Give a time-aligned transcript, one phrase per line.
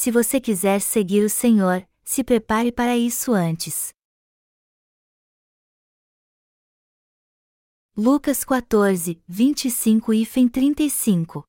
[0.00, 3.92] se você quiser seguir o Senhor, se prepare para isso antes.
[7.94, 11.44] Lucas 14, 25 e 35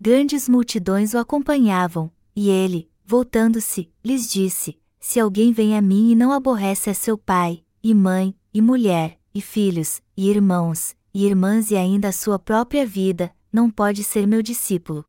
[0.00, 6.16] Grandes multidões o acompanhavam, e ele, voltando-se, lhes disse: Se alguém vem a mim e
[6.16, 11.70] não aborrece a seu pai, e mãe, e mulher, e filhos, e irmãos, e irmãs
[11.70, 15.04] e ainda a sua própria vida, não pode ser meu discípulo.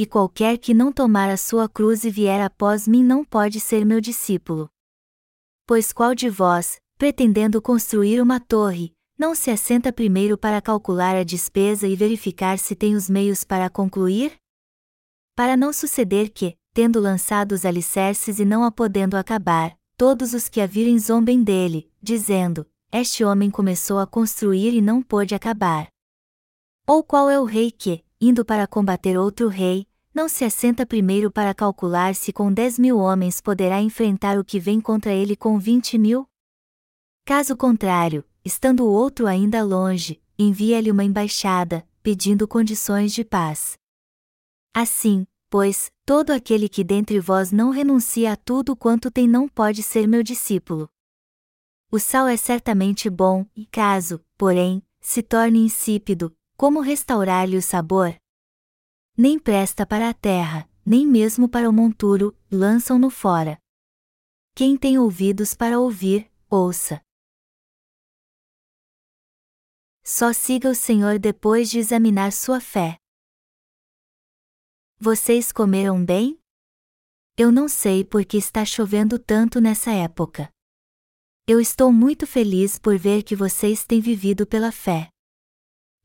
[0.00, 3.84] E qualquer que não tomar a sua cruz e vier após mim não pode ser
[3.84, 4.70] meu discípulo.
[5.66, 11.22] Pois qual de vós, pretendendo construir uma torre, não se assenta primeiro para calcular a
[11.22, 14.36] despesa e verificar se tem os meios para concluir?
[15.36, 20.48] Para não suceder que, tendo lançado os alicerces e não a podendo acabar, todos os
[20.48, 25.88] que a virem zombem dele, dizendo: Este homem começou a construir e não pôde acabar.
[26.86, 31.30] Ou qual é o rei que, indo para combater outro rei, não se assenta primeiro
[31.30, 35.58] para calcular se com dez mil homens poderá enfrentar o que vem contra ele com
[35.58, 36.28] vinte mil?
[37.24, 43.78] Caso contrário, estando o outro ainda longe, envia-lhe uma embaixada, pedindo condições de paz.
[44.74, 49.82] Assim, pois, todo aquele que dentre vós não renuncia a tudo quanto tem não pode
[49.82, 50.88] ser meu discípulo.
[51.90, 58.19] O sal é certamente bom, e caso, porém, se torne insípido, como restaurar-lhe o sabor?
[59.22, 63.60] Nem presta para a terra, nem mesmo para o monturo, lançam-no fora.
[64.54, 67.04] Quem tem ouvidos para ouvir, ouça.
[70.02, 72.96] Só siga o Senhor depois de examinar sua fé.
[74.98, 76.40] Vocês comeram bem?
[77.36, 80.50] Eu não sei por que está chovendo tanto nessa época.
[81.46, 85.10] Eu estou muito feliz por ver que vocês têm vivido pela fé.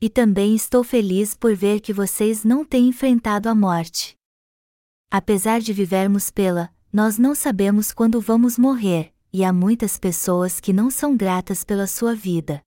[0.01, 4.15] E também estou feliz por ver que vocês não têm enfrentado a morte.
[5.09, 10.73] Apesar de vivermos pela, nós não sabemos quando vamos morrer, e há muitas pessoas que
[10.73, 12.61] não são gratas pela sua vida.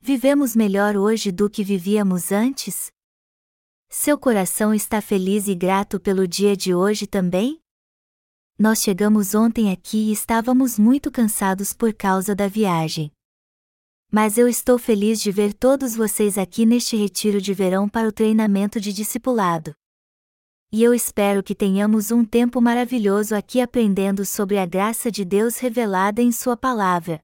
[0.00, 2.90] Vivemos melhor hoje do que vivíamos antes?
[3.88, 7.60] Seu coração está feliz e grato pelo dia de hoje também?
[8.58, 13.10] Nós chegamos ontem aqui e estávamos muito cansados por causa da viagem.
[14.10, 18.12] Mas eu estou feliz de ver todos vocês aqui neste retiro de verão para o
[18.12, 19.74] treinamento de discipulado.
[20.72, 25.58] E eu espero que tenhamos um tempo maravilhoso aqui aprendendo sobre a graça de Deus
[25.58, 27.20] revelada em Sua palavra.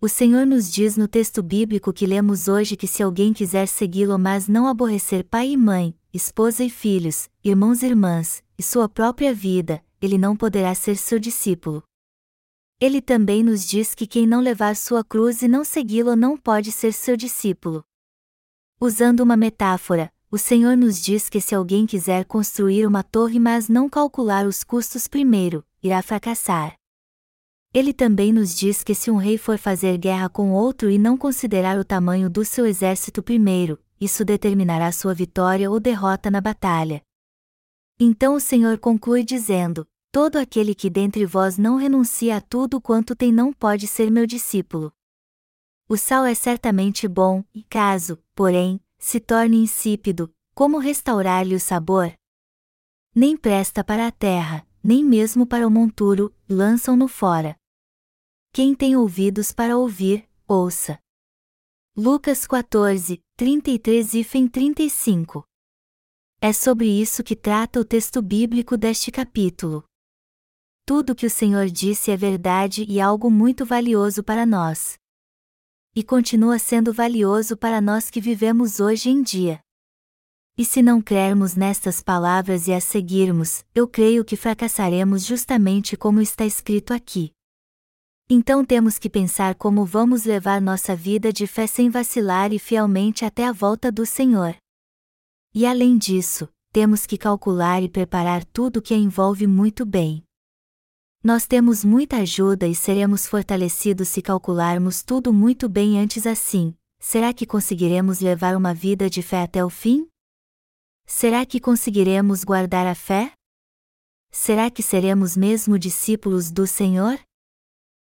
[0.00, 4.18] O Senhor nos diz no texto bíblico que lemos hoje que se alguém quiser segui-lo,
[4.18, 9.32] mas não aborrecer pai e mãe, esposa e filhos, irmãos e irmãs, e sua própria
[9.32, 11.82] vida, ele não poderá ser seu discípulo.
[12.78, 16.70] Ele também nos diz que quem não levar sua cruz e não segui-lo não pode
[16.70, 17.82] ser seu discípulo.
[18.78, 23.70] Usando uma metáfora, o Senhor nos diz que se alguém quiser construir uma torre mas
[23.70, 26.76] não calcular os custos primeiro, irá fracassar.
[27.72, 31.16] Ele também nos diz que se um rei for fazer guerra com outro e não
[31.16, 37.02] considerar o tamanho do seu exército primeiro, isso determinará sua vitória ou derrota na batalha.
[37.98, 43.14] Então o Senhor conclui dizendo: Todo aquele que dentre vós não renuncia a tudo quanto
[43.14, 44.90] tem não pode ser meu discípulo.
[45.86, 52.16] O sal é certamente bom, e caso, porém, se torne insípido, como restaurar-lhe o sabor?
[53.14, 57.54] Nem presta para a terra, nem mesmo para o monturo, lançam-no fora.
[58.54, 60.98] Quem tem ouvidos para ouvir, ouça.
[61.94, 65.44] Lucas 14, 33 e 35.
[66.40, 69.86] É sobre isso que trata o texto bíblico deste capítulo.
[70.88, 74.96] Tudo que o Senhor disse é verdade e algo muito valioso para nós.
[75.96, 79.58] E continua sendo valioso para nós que vivemos hoje em dia.
[80.56, 86.20] E se não crermos nestas palavras e as seguirmos, eu creio que fracassaremos justamente como
[86.20, 87.32] está escrito aqui.
[88.30, 93.24] Então temos que pensar como vamos levar nossa vida de fé sem vacilar e fielmente
[93.24, 94.54] até a volta do Senhor.
[95.52, 100.25] E além disso, temos que calcular e preparar tudo o que a envolve muito bem.
[101.26, 106.72] Nós temos muita ajuda e seremos fortalecidos se calcularmos tudo muito bem antes assim.
[107.00, 110.08] Será que conseguiremos levar uma vida de fé até o fim?
[111.04, 113.32] Será que conseguiremos guardar a fé?
[114.30, 117.18] Será que seremos mesmo discípulos do Senhor?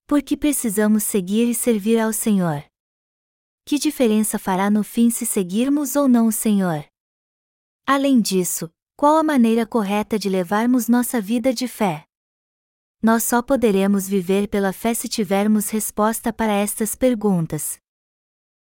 [0.07, 2.65] Porque precisamos seguir e servir ao Senhor.
[3.63, 6.83] Que diferença fará no fim se seguirmos ou não o Senhor?
[7.85, 12.07] Além disso, qual a maneira correta de levarmos nossa vida de fé?
[13.03, 17.77] Nós só poderemos viver pela fé se tivermos resposta para estas perguntas.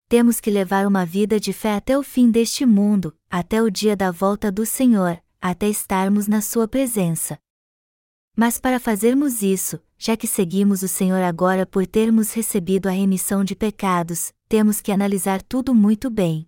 [0.08, 3.96] temos que levar uma vida de fé até o fim deste mundo, até o dia
[3.96, 7.38] da volta do Senhor, até estarmos na Sua presença.
[8.36, 13.44] Mas para fazermos isso, já que seguimos o Senhor agora por termos recebido a remissão
[13.44, 16.46] de pecados, temos que analisar tudo muito bem.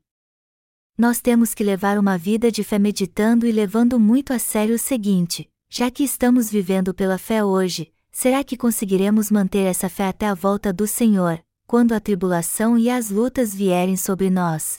[0.97, 4.79] Nós temos que levar uma vida de fé meditando e levando muito a sério o
[4.79, 10.27] seguinte: já que estamos vivendo pela fé hoje, será que conseguiremos manter essa fé até
[10.27, 14.77] a volta do Senhor, quando a tribulação e as lutas vierem sobre nós?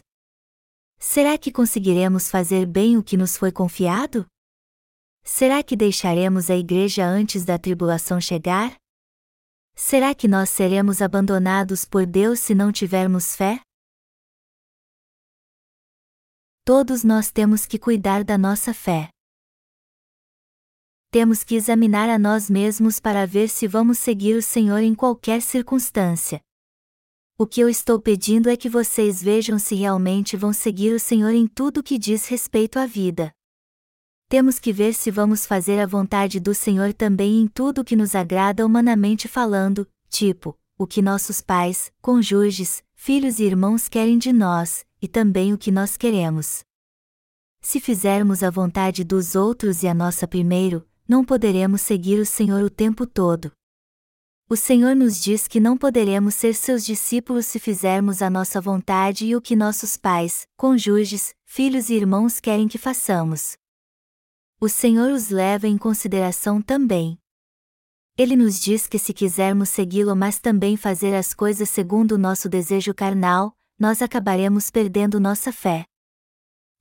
[0.96, 4.24] Será que conseguiremos fazer bem o que nos foi confiado?
[5.24, 8.76] Será que deixaremos a igreja antes da tribulação chegar?
[9.74, 13.60] Será que nós seremos abandonados por Deus se não tivermos fé?
[16.64, 19.10] Todos nós temos que cuidar da nossa fé.
[21.14, 25.40] Temos que examinar a nós mesmos para ver se vamos seguir o Senhor em qualquer
[25.40, 26.40] circunstância.
[27.38, 31.32] O que eu estou pedindo é que vocês vejam se realmente vão seguir o Senhor
[31.32, 33.32] em tudo que diz respeito à vida
[34.28, 38.16] temos que ver se vamos fazer a vontade do Senhor também em tudo que nos
[38.16, 44.84] agrada humanamente falando, tipo, o que nossos pais, cônjuges, filhos e irmãos querem de nós,
[45.00, 46.64] e também o que nós queremos.
[47.60, 52.62] Se fizermos a vontade dos outros e a nossa primeiro, não poderemos seguir o Senhor
[52.62, 53.52] o tempo todo.
[54.48, 59.26] O Senhor nos diz que não poderemos ser seus discípulos se fizermos a nossa vontade
[59.26, 63.56] e o que nossos pais, cônjuges, filhos e irmãos querem que façamos
[64.64, 67.18] o Senhor os leva em consideração também.
[68.16, 72.48] Ele nos diz que se quisermos segui-lo, mas também fazer as coisas segundo o nosso
[72.48, 75.84] desejo carnal, nós acabaremos perdendo nossa fé.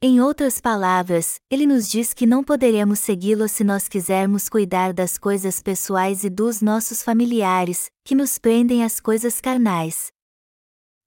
[0.06, 5.18] Em outras palavras, ele nos diz que não poderemos segui-lo se nós quisermos cuidar das
[5.18, 10.12] coisas pessoais e dos nossos familiares, que nos prendem às coisas carnais.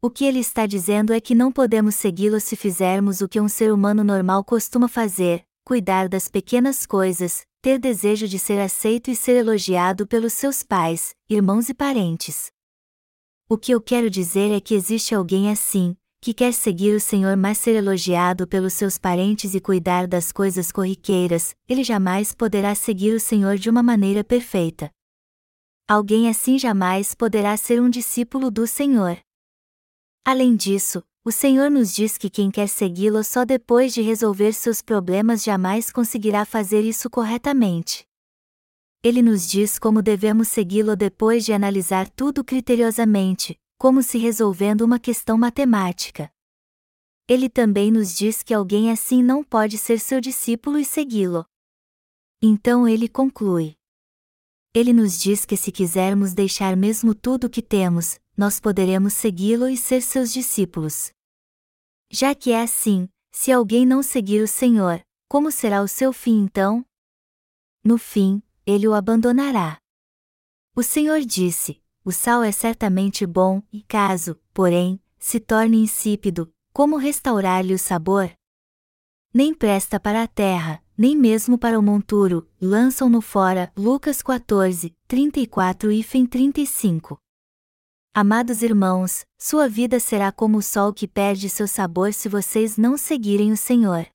[0.00, 3.50] O que ele está dizendo é que não podemos segui-lo se fizermos o que um
[3.50, 9.14] ser humano normal costuma fazer, cuidar das pequenas coisas, ter desejo de ser aceito e
[9.14, 12.50] ser elogiado pelos seus pais, irmãos e parentes.
[13.46, 15.94] O que eu quero dizer é que existe alguém assim,
[16.26, 20.72] que quer seguir o Senhor mas ser elogiado pelos seus parentes e cuidar das coisas
[20.72, 24.90] corriqueiras, ele jamais poderá seguir o Senhor de uma maneira perfeita.
[25.86, 29.16] Alguém assim jamais poderá ser um discípulo do Senhor.
[30.24, 34.82] Além disso, o Senhor nos diz que quem quer segui-lo só depois de resolver seus
[34.82, 38.04] problemas jamais conseguirá fazer isso corretamente.
[39.00, 44.98] Ele nos diz como devemos segui-lo depois de analisar tudo criteriosamente, como se resolvendo uma
[44.98, 46.32] questão matemática.
[47.28, 51.44] Ele também nos diz que alguém assim não pode ser seu discípulo e segui-lo.
[52.40, 53.76] Então ele conclui.
[54.72, 59.68] Ele nos diz que se quisermos deixar mesmo tudo o que temos, nós poderemos segui-lo
[59.68, 61.10] e ser seus discípulos.
[62.10, 66.42] Já que é assim, se alguém não seguir o Senhor, como será o seu fim
[66.42, 66.84] então?
[67.82, 69.78] No fim, ele o abandonará.
[70.76, 76.98] O Senhor disse: O sal é certamente bom, e caso, porém, se torne insípido, como
[76.98, 78.30] restaurar-lhe o sabor?
[79.34, 83.72] Nem presta para a terra, nem mesmo para o monturo, lançam-no fora.
[83.76, 87.18] Lucas 14, 34 e 35.
[88.14, 92.96] Amados irmãos, sua vida será como o sol que perde seu sabor se vocês não
[92.96, 94.06] seguirem o Senhor.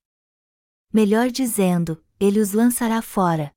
[0.93, 3.51] Melhor dizendo, ele os lançará fora.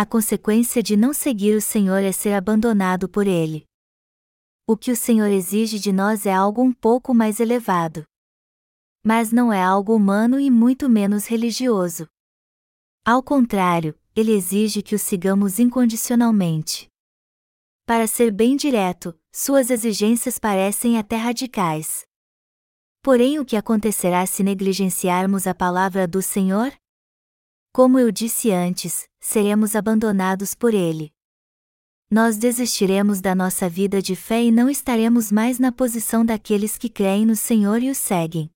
[0.00, 3.66] A consequência de não seguir o Senhor é ser abandonado por ele.
[4.64, 8.04] O que o Senhor exige de nós é algo um pouco mais elevado.
[9.04, 12.06] Mas não é algo humano e muito menos religioso.
[13.04, 16.86] Ao contrário, ele exige que o sigamos incondicionalmente.
[17.84, 22.06] Para ser bem direto, suas exigências parecem até radicais.
[23.02, 26.72] Porém, o que acontecerá se negligenciarmos a palavra do Senhor?
[27.72, 31.12] Como eu disse antes, seremos abandonados por Ele.
[32.10, 36.88] Nós desistiremos da nossa vida de fé e não estaremos mais na posição daqueles que
[36.88, 38.50] creem no Senhor e o seguem.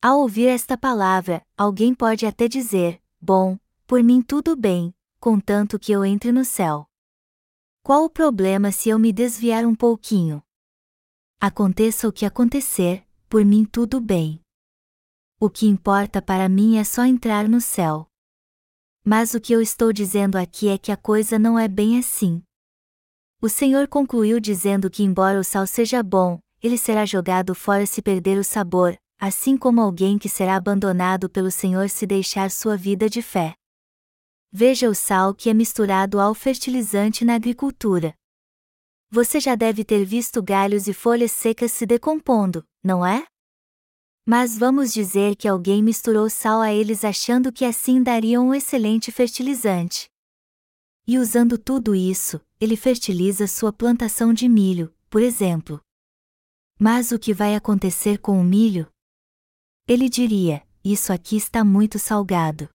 [0.00, 5.92] Ao ouvir esta palavra, alguém pode até dizer: Bom, por mim tudo bem, contanto que
[5.92, 6.88] eu entre no céu.
[7.82, 10.42] Qual o problema se eu me desviar um pouquinho?
[11.38, 14.40] Aconteça o que acontecer, por mim tudo bem.
[15.38, 18.10] O que importa para mim é só entrar no céu.
[19.08, 22.42] Mas o que eu estou dizendo aqui é que a coisa não é bem assim.
[23.40, 28.02] O Senhor concluiu dizendo que, embora o sal seja bom, ele será jogado fora se
[28.02, 33.08] perder o sabor, assim como alguém que será abandonado pelo Senhor se deixar sua vida
[33.08, 33.54] de fé.
[34.50, 38.12] Veja o sal que é misturado ao fertilizante na agricultura.
[39.08, 43.24] Você já deve ter visto galhos e folhas secas se decompondo, não é?
[44.28, 49.12] Mas vamos dizer que alguém misturou sal a eles achando que assim dariam um excelente
[49.12, 50.10] fertilizante.
[51.06, 55.80] E usando tudo isso, ele fertiliza sua plantação de milho, por exemplo.
[56.76, 58.90] Mas o que vai acontecer com o milho?
[59.86, 62.68] Ele diria: Isso aqui está muito salgado.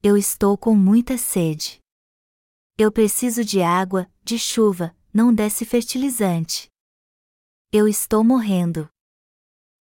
[0.00, 1.80] Eu estou com muita sede.
[2.78, 6.68] Eu preciso de água, de chuva, não desse fertilizante.
[7.72, 8.88] Eu estou morrendo.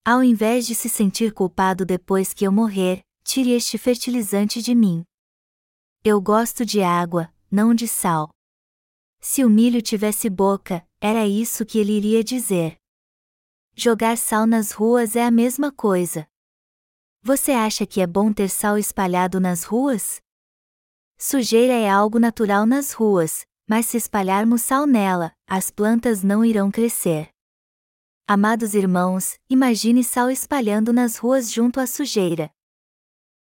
[0.03, 5.05] Ao invés de se sentir culpado depois que eu morrer, tire este fertilizante de mim.
[6.03, 8.31] Eu gosto de água, não de sal.
[9.19, 12.77] Se o milho tivesse boca, era isso que ele iria dizer.
[13.75, 16.27] Jogar sal nas ruas é a mesma coisa.
[17.21, 20.19] Você acha que é bom ter sal espalhado nas ruas?
[21.15, 26.71] Sujeira é algo natural nas ruas, mas se espalharmos sal nela, as plantas não irão
[26.71, 27.30] crescer.
[28.27, 32.49] Amados irmãos, imagine sal espalhando nas ruas junto à sujeira.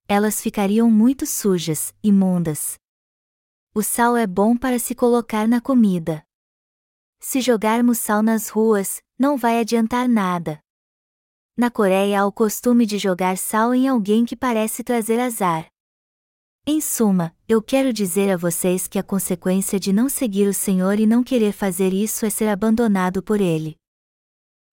[0.08, 2.78] Elas ficariam muito sujas, imundas.
[3.72, 6.24] O sal é bom para se colocar na comida.
[7.20, 10.60] Se jogarmos sal nas ruas, não vai adiantar nada.
[11.56, 15.70] Na Coreia há o costume de jogar sal em alguém que parece trazer azar.
[16.66, 20.98] Em suma, eu quero dizer a vocês que a consequência de não seguir o Senhor
[20.98, 23.79] e não querer fazer isso é ser abandonado por Ele.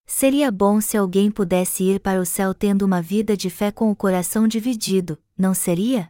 [0.10, 3.92] Seria bom se alguém pudesse ir para o céu tendo uma vida de fé com
[3.92, 6.10] o coração dividido, não seria?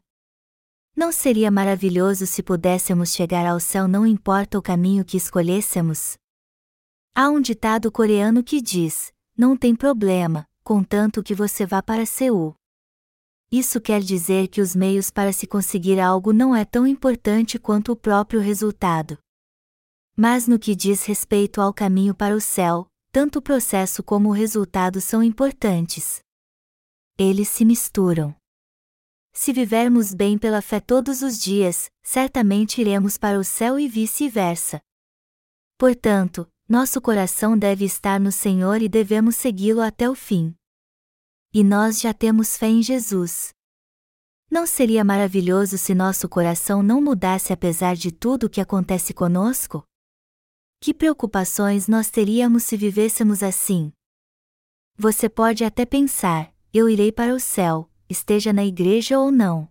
[0.95, 6.15] Não seria maravilhoso se pudéssemos chegar ao céu não importa o caminho que escolhêssemos?
[7.15, 12.53] Há um ditado coreano que diz: não tem problema, contanto que você vá para Seul.
[13.51, 17.93] Isso quer dizer que os meios para se conseguir algo não é tão importante quanto
[17.93, 19.17] o próprio resultado.
[20.15, 24.33] Mas no que diz respeito ao caminho para o céu, tanto o processo como o
[24.33, 26.19] resultado são importantes.
[27.17, 28.35] Eles se misturam.
[29.33, 34.81] Se vivermos bem pela fé todos os dias, certamente iremos para o céu e vice-versa.
[35.77, 40.55] Portanto, nosso coração deve estar no Senhor e devemos segui-lo até o fim.
[41.53, 43.53] E nós já temos fé em Jesus.
[44.49, 49.83] Não seria maravilhoso se nosso coração não mudasse apesar de tudo o que acontece conosco?
[50.79, 53.91] Que preocupações nós teríamos se vivêssemos assim?
[54.95, 59.67] Você pode até pensar: eu irei para o céu, esteja na igreja ou não.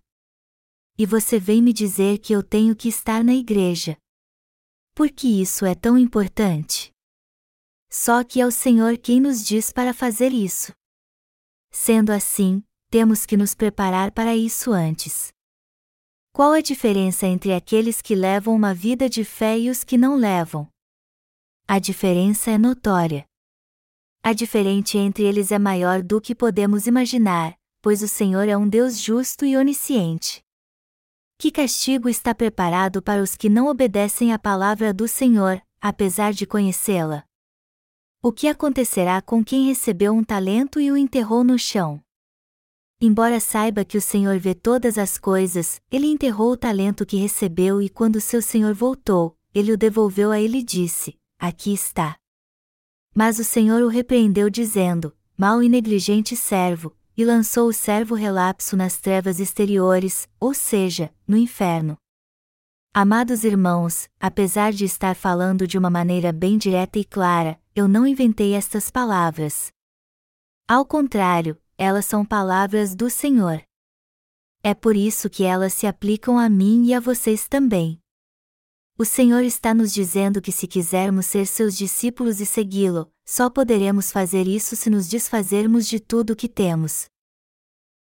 [0.99, 3.97] E você vem me dizer que eu tenho que estar na igreja.
[4.95, 6.91] Por que isso é tão importante?
[7.91, 10.73] Só que é o Senhor quem nos diz para fazer isso.
[11.71, 15.29] Sendo assim, temos que nos preparar para isso antes.
[16.33, 20.17] Qual a diferença entre aqueles que levam uma vida de fé e os que não
[20.17, 20.69] levam?
[21.69, 23.27] A diferença é notória.
[24.23, 28.69] A diferença entre eles é maior do que podemos imaginar, pois o Senhor é um
[28.69, 30.45] Deus justo e onisciente.
[31.37, 36.47] Que castigo está preparado para os que não obedecem à palavra do Senhor, apesar de
[36.47, 37.25] conhecê-la?
[38.23, 42.01] O que acontecerá com quem recebeu um talento e o enterrou no chão?
[43.01, 47.83] Embora saiba que o Senhor vê todas as coisas, ele enterrou o talento que recebeu
[47.83, 52.17] e quando seu Senhor voltou, ele o devolveu a ele e disse: Aqui está.
[53.15, 58.77] Mas o Senhor o repreendeu dizendo: Mal e negligente servo, e lançou o servo relapso
[58.77, 61.97] nas trevas exteriores, ou seja, no inferno.
[62.93, 68.07] Amados irmãos, apesar de estar falando de uma maneira bem direta e clara, eu não
[68.07, 69.71] inventei estas palavras.
[70.67, 73.63] Ao contrário, elas são palavras do Senhor.
[74.63, 78.01] É por isso que elas se aplicam a mim e a vocês também.
[78.99, 84.11] O Senhor está nos dizendo que se quisermos ser seus discípulos e segui-lo, só poderemos
[84.11, 87.05] fazer isso se nos desfazermos de tudo o que temos.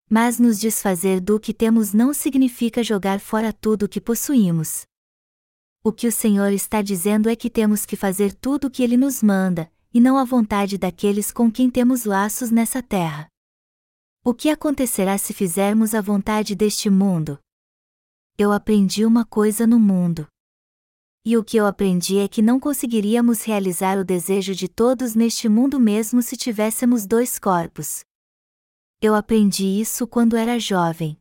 [0.08, 4.86] Mas nos desfazer do que temos não significa jogar fora tudo o que possuímos.
[5.84, 8.96] O que o Senhor está dizendo é que temos que fazer tudo o que Ele
[8.96, 13.28] nos manda, e não a vontade daqueles com quem temos laços nessa terra.
[14.24, 17.40] O que acontecerá se fizermos a vontade deste mundo?
[18.38, 20.28] Eu aprendi uma coisa no mundo.
[21.26, 25.48] E o que eu aprendi é que não conseguiríamos realizar o desejo de todos neste
[25.48, 28.04] mundo mesmo se tivéssemos dois corpos.
[29.02, 31.18] Eu aprendi isso quando era jovem.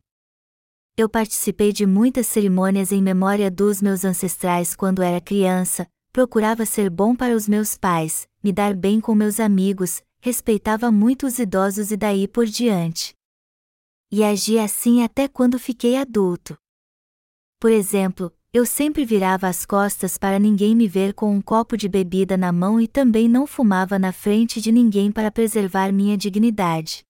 [0.97, 6.89] Eu participei de muitas cerimônias em memória dos meus ancestrais quando era criança, procurava ser
[6.89, 11.91] bom para os meus pais, me dar bem com meus amigos, respeitava muito os idosos
[11.91, 13.15] e daí por diante.
[14.11, 16.57] E agi assim até quando fiquei adulto.
[17.57, 21.89] Por exemplo, eu sempre virava as costas para ninguém me ver com um copo de
[21.89, 27.03] bebida na mão e também não fumava na frente de ninguém para preservar minha dignidade.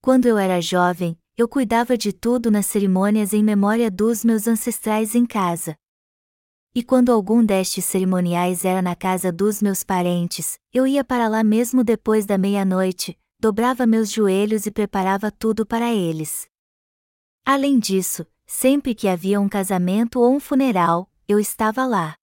[0.00, 5.16] Quando eu era jovem, eu cuidava de tudo nas cerimônias em memória dos meus ancestrais
[5.16, 5.74] em casa.
[6.72, 11.42] E quando algum destes cerimoniais era na casa dos meus parentes, eu ia para lá
[11.42, 16.46] mesmo depois da meia-noite, dobrava meus joelhos e preparava tudo para eles.
[17.44, 22.16] Além disso, sempre que havia um casamento ou um funeral, eu estava lá.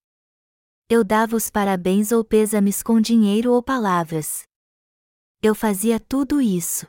[0.89, 4.43] Eu dava os parabéns ou pêsames com dinheiro ou palavras.
[5.41, 6.87] Eu fazia tudo isso.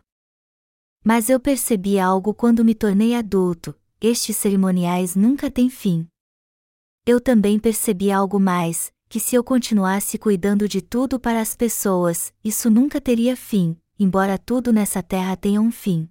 [1.04, 6.06] Mas eu percebi algo quando me tornei adulto: estes cerimoniais nunca têm fim.
[7.04, 12.32] Eu também percebi algo mais: que se eu continuasse cuidando de tudo para as pessoas,
[12.44, 16.08] isso nunca teria fim, embora tudo nessa terra tenha um fim.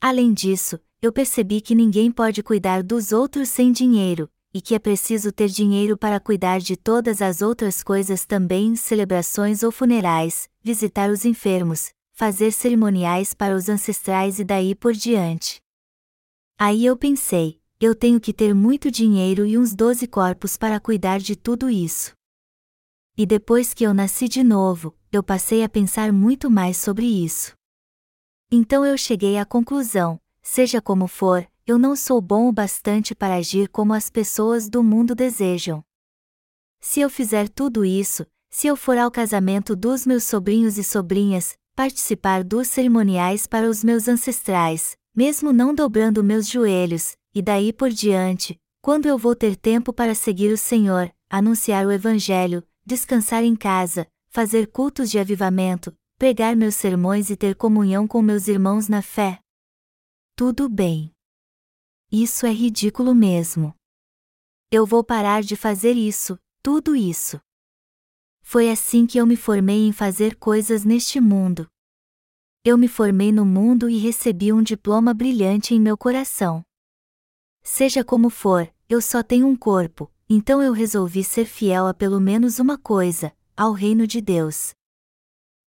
[0.00, 4.78] Além disso, eu percebi que ninguém pode cuidar dos outros sem dinheiro, e que é
[4.78, 11.08] preciso ter dinheiro para cuidar de todas as outras coisas também, celebrações ou funerais, visitar
[11.10, 15.60] os enfermos, fazer cerimoniais para os ancestrais e daí por diante.
[16.58, 21.20] Aí eu pensei, eu tenho que ter muito dinheiro e uns doze corpos para cuidar
[21.20, 22.12] de tudo isso.
[23.16, 27.52] E depois que eu nasci de novo, eu passei a pensar muito mais sobre isso.
[28.50, 33.34] Então eu cheguei à conclusão: seja como for, eu não sou bom o bastante para
[33.34, 35.84] agir como as pessoas do mundo desejam.
[36.80, 41.58] Se eu fizer tudo isso, se eu for ao casamento dos meus sobrinhos e sobrinhas,
[41.74, 47.90] participar dos cerimoniais para os meus ancestrais, mesmo não dobrando meus joelhos, e daí por
[47.90, 53.56] diante, quando eu vou ter tempo para seguir o Senhor, anunciar o Evangelho, descansar em
[53.56, 59.02] casa, fazer cultos de avivamento, pregar meus sermões e ter comunhão com meus irmãos na
[59.02, 59.40] fé,
[60.38, 61.10] tudo bem.
[62.12, 63.74] Isso é ridículo mesmo.
[64.70, 67.40] Eu vou parar de fazer isso, tudo isso.
[68.42, 71.66] Foi assim que eu me formei em fazer coisas neste mundo.
[72.62, 76.62] Eu me formei no mundo e recebi um diploma brilhante em meu coração.
[77.62, 82.20] Seja como for, eu só tenho um corpo, então eu resolvi ser fiel a pelo
[82.20, 84.76] menos uma coisa, ao reino de Deus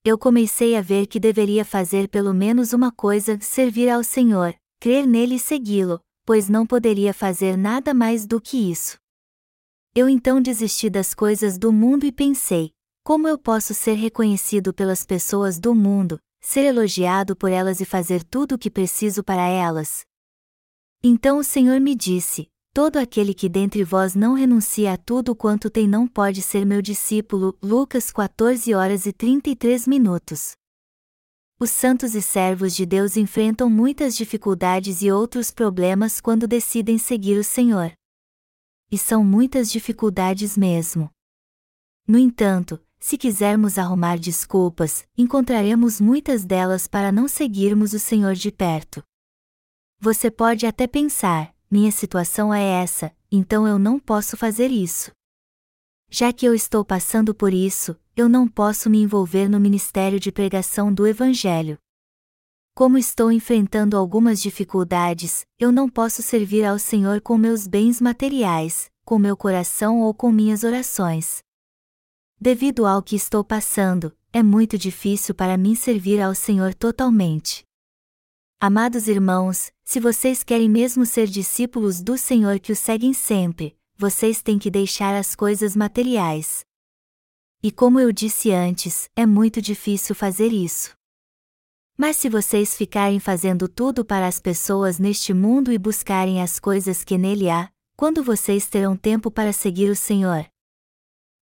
[0.09, 5.05] eu comecei a ver que deveria fazer pelo menos uma coisa: servir ao Senhor, crer
[5.05, 8.97] nele e segui-lo, pois não poderia fazer nada mais do que isso.
[9.95, 12.71] Eu então desisti das coisas do mundo e pensei:
[13.03, 18.23] como eu posso ser reconhecido pelas pessoas do mundo, ser elogiado por elas e fazer
[18.23, 20.03] tudo o que preciso para elas?
[21.03, 25.69] Então o Senhor me disse: Todo aquele que dentre vós não renuncia a tudo quanto
[25.69, 27.57] tem não pode ser meu discípulo.
[27.61, 30.51] Lucas 14 horas e 33 minutos.
[31.59, 37.37] Os santos e servos de Deus enfrentam muitas dificuldades e outros problemas quando decidem seguir
[37.37, 37.91] o Senhor.
[38.91, 41.09] E são muitas dificuldades mesmo.
[42.07, 48.51] No entanto, se quisermos arrumar desculpas, encontraremos muitas delas para não seguirmos o Senhor de
[48.51, 49.03] perto.
[49.99, 55.11] Você pode até pensar, minha situação é essa, então eu não posso fazer isso.
[56.09, 60.31] Já que eu estou passando por isso, eu não posso me envolver no ministério de
[60.31, 61.77] pregação do Evangelho.
[62.73, 68.89] Como estou enfrentando algumas dificuldades, eu não posso servir ao Senhor com meus bens materiais,
[69.05, 71.43] com meu coração ou com minhas orações.
[72.41, 77.68] Devido ao que estou passando, é muito difícil para mim servir ao Senhor totalmente.
[78.61, 84.41] Amados irmãos, se vocês querem mesmo ser discípulos do Senhor que o seguem sempre, vocês
[84.41, 86.65] têm que deixar as coisas materiais.
[87.63, 90.93] E como eu disse antes, é muito difícil fazer isso.
[91.97, 97.01] Mas se vocês ficarem fazendo tudo para as pessoas neste mundo e buscarem as coisas
[97.05, 100.45] que nele há, quando vocês terão tempo para seguir o Senhor?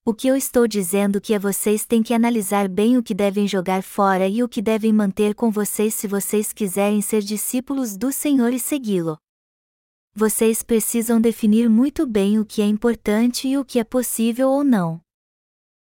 [0.09, 3.45] O que eu estou dizendo que é vocês têm que analisar bem o que devem
[3.45, 8.09] jogar fora e o que devem manter com vocês se vocês quiserem ser discípulos do
[8.09, 9.17] Senhor e segui-lo.
[10.15, 14.63] Vocês precisam definir muito bem o que é importante e o que é possível ou
[14.63, 15.01] não.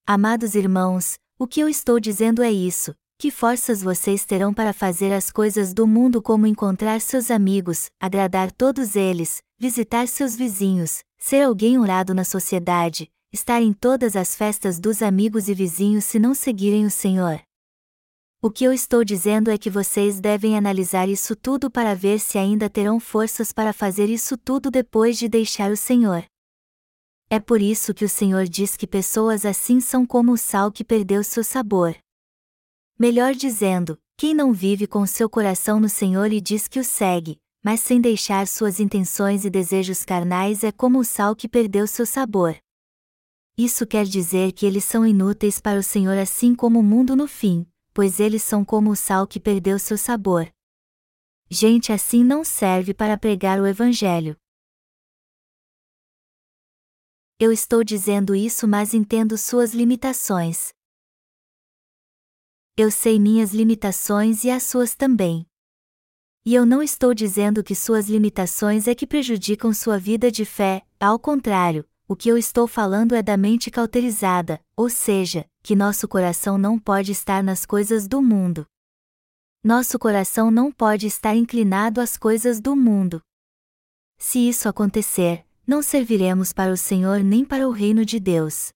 [0.07, 5.13] Amados irmãos, o que eu estou dizendo é isso: que forças vocês terão para fazer
[5.13, 11.43] as coisas do mundo como encontrar seus amigos, agradar todos eles, visitar seus vizinhos, ser
[11.43, 16.35] alguém honrado na sociedade, estar em todas as festas dos amigos e vizinhos se não
[16.35, 17.43] seguirem o Senhor.
[18.41, 22.39] O que eu estou dizendo é que vocês devem analisar isso tudo para ver se
[22.39, 26.25] ainda terão forças para fazer isso tudo depois de deixar o Senhor.
[27.29, 30.85] É por isso que o Senhor diz que pessoas assim são como o sal que
[30.85, 31.93] perdeu seu sabor.
[32.97, 37.37] Melhor dizendo, quem não vive com seu coração no Senhor e diz que o segue,
[37.65, 42.07] mas sem deixar suas intenções e desejos carnais é como o sal que perdeu seu
[42.07, 42.57] sabor.
[43.57, 47.29] Isso quer dizer que eles são inúteis para o Senhor assim como o mundo no
[47.29, 50.53] fim, pois eles são como o sal que perdeu seu sabor.
[51.49, 54.37] Gente assim não serve para pregar o Evangelho.
[57.39, 60.73] Eu estou dizendo isso, mas entendo suas limitações.
[62.77, 65.47] Eu sei minhas limitações e as suas também.
[66.45, 70.85] E eu não estou dizendo que suas limitações é que prejudicam sua vida de fé,
[70.99, 76.07] ao contrário, o que eu estou falando é da mente cauterizada, ou seja, que nosso
[76.07, 78.67] coração não pode estar nas coisas do mundo.
[79.63, 83.23] Nosso coração não pode estar inclinado às coisas do mundo.
[84.19, 88.71] Se isso acontecer, não serviremos para o Senhor nem para o reino de Deus.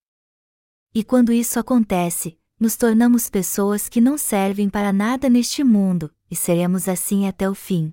[0.95, 6.35] E quando isso acontece, nos tornamos pessoas que não servem para nada neste mundo, e
[6.35, 7.93] seremos assim até o fim.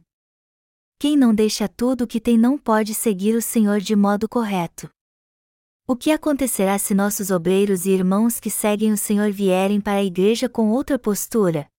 [0.97, 4.89] Quem não deixa tudo o que tem não pode seguir o Senhor de modo correto.
[5.87, 10.03] O que acontecerá se nossos obreiros e irmãos que seguem o Senhor vierem para a
[10.03, 11.69] igreja com outra postura?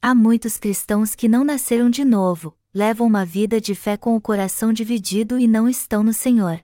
[0.00, 4.20] Há muitos cristãos que não nasceram de novo, levam uma vida de fé com o
[4.20, 6.60] coração dividido e não estão no Senhor.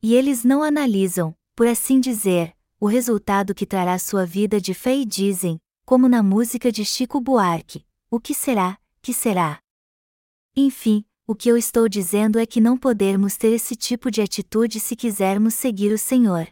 [0.00, 4.94] E eles não analisam, por assim dizer, o resultado que trará sua vida de fé
[4.94, 9.60] e dizem, como na música de Chico Buarque: o que será, que será?
[10.54, 14.80] Enfim, o que eu estou dizendo é que não podemos ter esse tipo de atitude
[14.80, 16.48] se quisermos seguir o Senhor.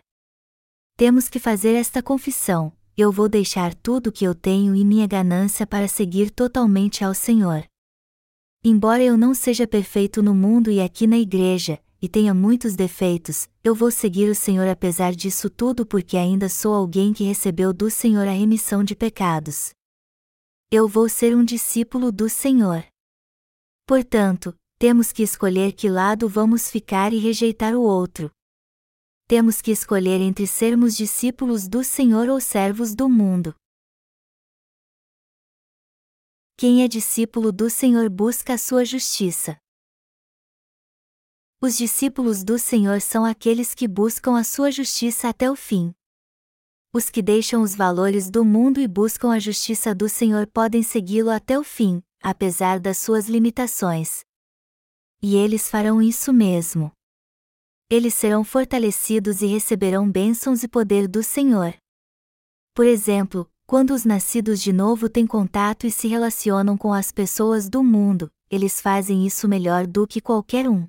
[0.98, 5.06] Temos que fazer esta confissão: eu vou deixar tudo o que eu tenho e minha
[5.06, 7.64] ganância para seguir totalmente ao Senhor.
[8.62, 13.48] Embora eu não seja perfeito no mundo e aqui na igreja, e tenha muitos defeitos,
[13.64, 17.88] eu vou seguir o Senhor apesar disso tudo porque ainda sou alguém que recebeu do
[17.88, 19.70] Senhor a remissão de pecados.
[20.70, 22.84] Eu vou ser um discípulo do Senhor.
[23.86, 28.30] Portanto, temos que escolher que lado vamos ficar e rejeitar o outro.
[29.26, 33.54] Temos que escolher entre sermos discípulos do Senhor ou servos do mundo.
[36.58, 39.58] Quem é discípulo do Senhor busca a sua justiça.
[41.60, 45.94] Os discípulos do Senhor são aqueles que buscam a sua justiça até o fim.
[46.92, 51.30] Os que deixam os valores do mundo e buscam a justiça do Senhor podem segui-lo
[51.30, 54.25] até o fim, apesar das suas limitações.
[55.22, 56.92] E eles farão isso mesmo.
[57.88, 61.74] Eles serão fortalecidos e receberão bênçãos e poder do Senhor.
[62.74, 67.68] Por exemplo, quando os nascidos de novo têm contato e se relacionam com as pessoas
[67.68, 70.87] do mundo, eles fazem isso melhor do que qualquer um.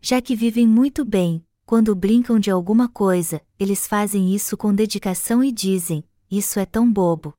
[0.00, 5.42] Já que vivem muito bem, quando brincam de alguma coisa, eles fazem isso com dedicação
[5.42, 7.34] e dizem: Isso é tão bobo.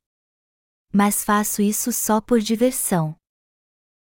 [0.92, 3.16] Mas faço isso só por diversão.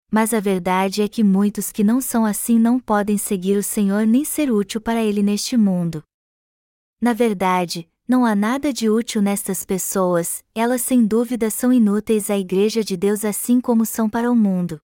[0.09, 4.05] Mas a verdade é que muitos que não são assim não podem seguir o Senhor
[4.05, 6.03] nem ser útil para Ele neste mundo.
[7.01, 12.37] Na verdade, não há nada de útil nestas pessoas, elas sem dúvida são inúteis à
[12.37, 14.81] Igreja de Deus assim como são para o mundo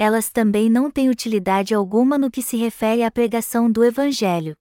[0.00, 4.56] elas também não têm utilidade alguma no que se refere à pregação do Evangelho.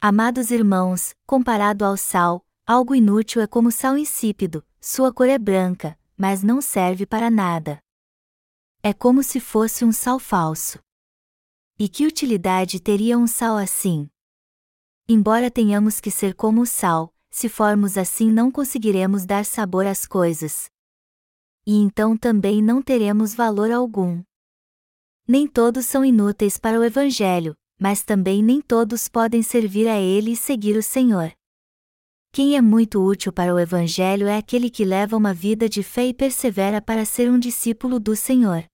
[0.00, 5.98] Amados irmãos, comparado ao sal, algo inútil é como sal insípido, sua cor é branca,
[6.16, 7.78] mas não serve para nada.
[8.88, 10.78] É como se fosse um sal falso.
[11.78, 14.08] E que utilidade teria um sal assim?
[15.06, 20.06] Embora tenhamos que ser como o sal, se formos assim não conseguiremos dar sabor às
[20.06, 20.70] coisas.
[21.66, 24.22] E então também não teremos valor algum.
[25.28, 30.30] Nem todos são inúteis para o Evangelho, mas também nem todos podem servir a ele
[30.30, 31.30] e seguir o Senhor.
[32.32, 36.06] Quem é muito útil para o Evangelho é aquele que leva uma vida de fé
[36.06, 38.64] e persevera para ser um discípulo do Senhor.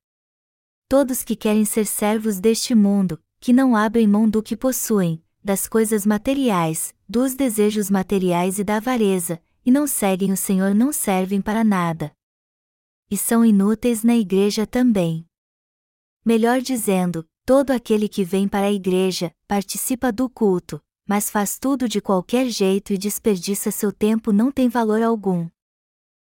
[0.89, 5.67] Todos que querem ser servos deste mundo, que não abrem mão do que possuem, das
[5.67, 11.41] coisas materiais, dos desejos materiais e da avareza, e não seguem o Senhor não servem
[11.41, 12.13] para nada.
[13.11, 15.27] E são inúteis na igreja também.
[16.25, 21.89] Melhor dizendo, todo aquele que vem para a igreja, participa do culto, mas faz tudo
[21.89, 25.49] de qualquer jeito e desperdiça seu tempo não tem valor algum.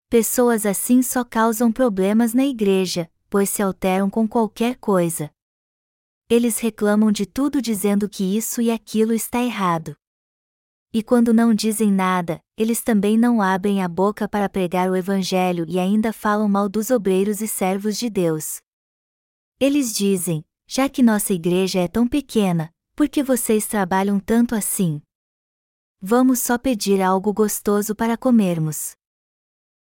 [0.08, 5.30] Pessoas assim só causam problemas na igreja, pois se alteram com qualquer coisa.
[6.28, 9.96] Eles reclamam de tudo dizendo que isso e aquilo está errado.
[10.92, 15.66] E quando não dizem nada, eles também não abrem a boca para pregar o Evangelho
[15.68, 18.60] e ainda falam mal dos obreiros e servos de Deus.
[19.60, 25.00] Eles dizem: já que nossa igreja é tão pequena, por que vocês trabalham tanto assim?
[26.00, 28.96] Vamos só pedir algo gostoso para comermos.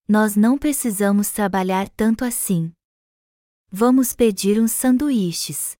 [0.08, 2.72] Nós não precisamos trabalhar tanto assim.
[3.70, 5.76] Vamos pedir uns sanduíches.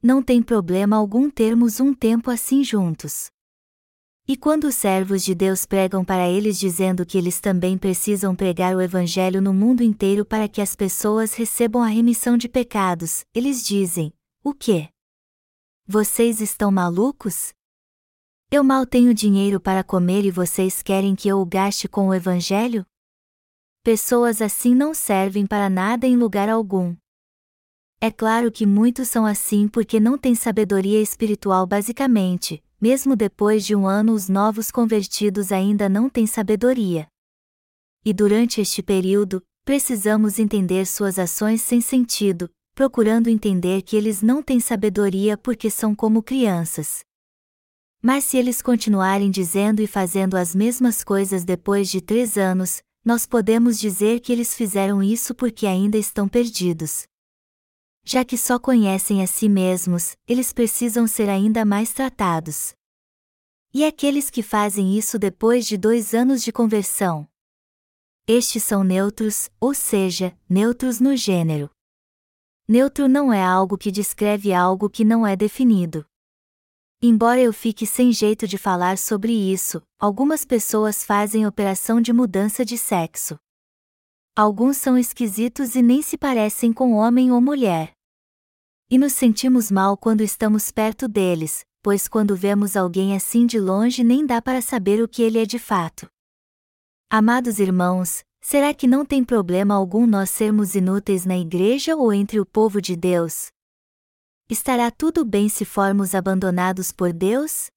[0.00, 3.30] Não tem problema algum termos um tempo assim juntos.
[4.28, 8.76] E quando os servos de Deus pregam para eles dizendo que eles também precisam pregar
[8.76, 13.66] o Evangelho no mundo inteiro para que as pessoas recebam a remissão de pecados, eles
[13.66, 14.88] dizem: O quê?
[15.86, 17.52] Vocês estão malucos?
[18.50, 22.14] Eu mal tenho dinheiro para comer e vocês querem que eu o gaste com o
[22.14, 22.86] Evangelho?
[23.84, 26.96] Pessoas assim não servem para nada em lugar algum.
[28.00, 33.76] É claro que muitos são assim porque não têm sabedoria espiritual basicamente, mesmo depois de
[33.76, 37.06] um ano os novos convertidos ainda não têm sabedoria.
[38.02, 44.42] E durante este período, precisamos entender suas ações sem sentido, procurando entender que eles não
[44.42, 47.04] têm sabedoria porque são como crianças.
[48.00, 53.26] Mas se eles continuarem dizendo e fazendo as mesmas coisas depois de três anos, nós
[53.26, 57.06] podemos dizer que eles fizeram isso porque ainda estão perdidos.
[58.02, 62.74] Já que só conhecem a si mesmos, eles precisam ser ainda mais tratados.
[63.72, 67.28] E aqueles que fazem isso depois de dois anos de conversão?
[68.26, 71.70] Estes são neutros, ou seja, neutros no gênero.
[72.66, 76.06] Neutro não é algo que descreve algo que não é definido.
[77.06, 82.64] Embora eu fique sem jeito de falar sobre isso, algumas pessoas fazem operação de mudança
[82.64, 83.36] de sexo.
[84.34, 87.92] Alguns são esquisitos e nem se parecem com homem ou mulher.
[88.90, 94.02] E nos sentimos mal quando estamos perto deles, pois quando vemos alguém assim de longe
[94.02, 96.08] nem dá para saber o que ele é de fato.
[97.10, 102.40] Amados irmãos, será que não tem problema algum nós sermos inúteis na igreja ou entre
[102.40, 103.52] o povo de Deus?
[104.48, 107.70] Estará tudo bem se formos abandonados por Deus?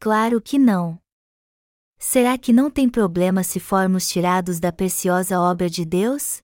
[0.00, 0.98] Claro que não.
[1.98, 6.40] Será que não tem problema se formos tirados da preciosa obra de Deus?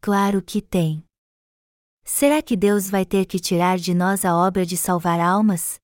[0.00, 1.04] Claro que tem.
[2.02, 5.78] Será que Deus vai ter que tirar de nós a obra de salvar almas?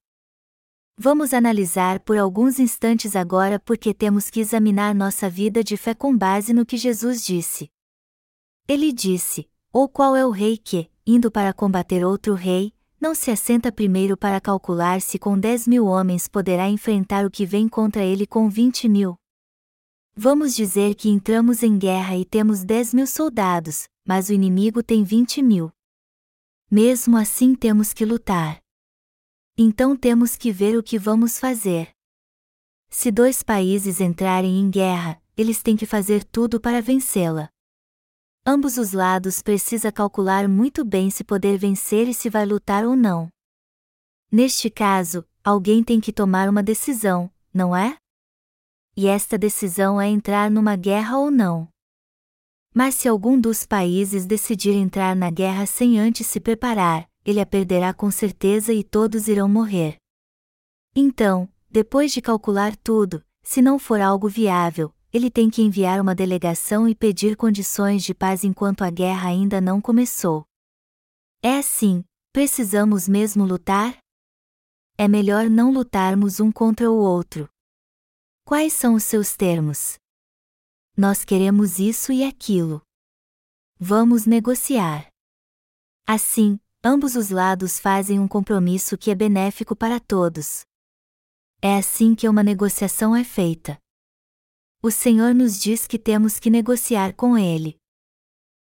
[0.97, 6.16] Vamos analisar por alguns instantes agora porque temos que examinar nossa vida de fé com
[6.16, 7.71] base no que Jesus disse.
[8.66, 9.47] Ele disse:
[9.79, 14.17] Ou qual é o rei que, indo para combater outro rei, não se assenta primeiro
[14.17, 18.49] para calcular se com dez mil homens poderá enfrentar o que vem contra ele com
[18.49, 19.17] vinte mil.
[20.15, 25.05] Vamos dizer que entramos em guerra e temos dez mil soldados, mas o inimigo tem
[25.05, 25.71] vinte mil.
[26.71, 28.62] Mesmo assim temos que lutar.
[29.59, 31.91] Então temos que ver o que vamos fazer.
[32.89, 37.51] Se dois países entrarem em guerra, eles têm que fazer tudo para vencê-la.
[38.49, 42.95] Ambos os lados precisa calcular muito bem se poder vencer e se vai lutar ou
[42.95, 43.29] não.
[44.31, 47.97] Neste caso, alguém tem que tomar uma decisão, não é?
[48.97, 51.69] E esta decisão é entrar numa guerra ou não.
[52.73, 57.47] Mas se algum dos países decidir entrar na guerra sem antes se preparar, ele a
[57.47, 59.97] perderá com certeza e todos irão morrer.
[60.95, 66.15] Então, depois de calcular tudo, se não for algo viável, ele tem que enviar uma
[66.15, 70.45] delegação e pedir condições de paz enquanto a guerra ainda não começou.
[71.43, 73.99] É assim, precisamos mesmo lutar?
[74.99, 77.49] É melhor não lutarmos um contra o outro.
[78.45, 79.99] Quais são os seus termos?
[80.95, 82.83] Nós queremos isso e aquilo.
[83.79, 85.09] Vamos negociar.
[86.07, 90.65] Assim, ambos os lados fazem um compromisso que é benéfico para todos.
[91.63, 93.79] É assim que uma negociação é feita
[94.83, 97.79] o Senhor nos diz que temos que negociar com Ele.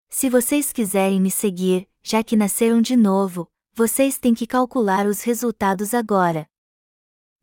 [0.09, 5.23] Se vocês quiserem me seguir, já que nasceram de novo, vocês têm que calcular os
[5.23, 6.47] resultados agora.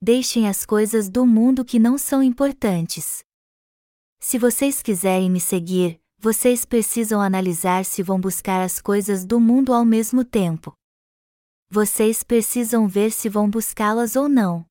[0.01, 3.23] Deixem as coisas do mundo que não são importantes.
[4.19, 9.73] Se vocês quiserem me seguir, vocês precisam analisar se vão buscar as coisas do mundo
[9.73, 10.73] ao mesmo tempo.
[11.69, 14.65] Vocês precisam ver se vão buscá-las ou não.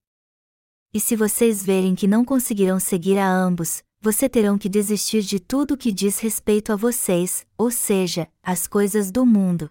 [0.92, 5.40] E se vocês verem que não conseguirão seguir a ambos, você terão que desistir de
[5.40, 9.68] tudo que diz respeito a vocês, ou seja, as coisas do mundo.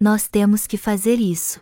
[0.00, 1.60] Nós temos que fazer isso.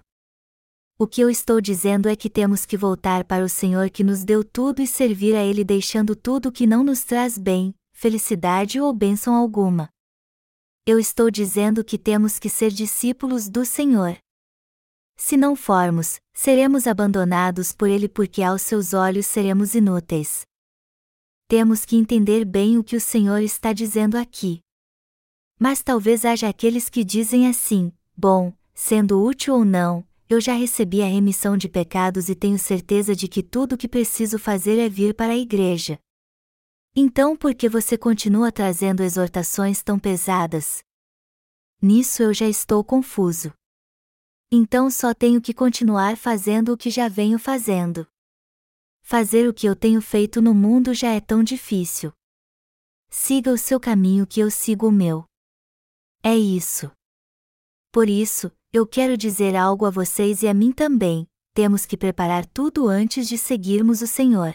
[0.98, 4.24] O que eu estou dizendo é que temos que voltar para o Senhor que nos
[4.24, 8.92] deu tudo e servir a Ele deixando tudo que não nos traz bem, felicidade ou
[8.92, 9.90] bênção alguma.
[10.86, 14.16] Eu estou dizendo que temos que ser discípulos do Senhor.
[15.16, 20.47] Se não formos, seremos abandonados por Ele porque aos seus olhos seremos inúteis
[21.48, 24.60] temos que entender bem o que o Senhor está dizendo aqui.
[25.58, 31.02] Mas talvez haja aqueles que dizem assim: bom, sendo útil ou não, eu já recebi
[31.02, 34.90] a remissão de pecados e tenho certeza de que tudo o que preciso fazer é
[34.90, 35.98] vir para a igreja.
[36.94, 40.84] Então por que você continua trazendo exortações tão pesadas?
[41.80, 43.54] Nisso eu já estou confuso.
[44.52, 48.06] Então só tenho que continuar fazendo o que já venho fazendo.
[49.10, 52.12] Fazer o que eu tenho feito no mundo já é tão difícil.
[53.08, 55.24] Siga o seu caminho que eu sigo o meu.
[56.22, 56.92] É isso.
[57.90, 62.44] Por isso, eu quero dizer algo a vocês e a mim também: temos que preparar
[62.44, 64.54] tudo antes de seguirmos o Senhor.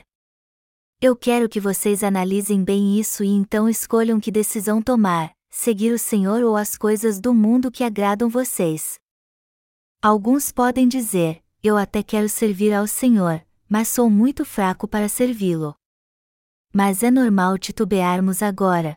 [1.02, 5.98] Eu quero que vocês analisem bem isso e então escolham que decisão tomar: seguir o
[5.98, 9.00] Senhor ou as coisas do mundo que agradam vocês.
[10.00, 15.74] Alguns podem dizer: eu até quero servir ao Senhor, mas sou muito fraco para servi-lo.
[16.72, 18.96] Mas é normal titubearmos agora.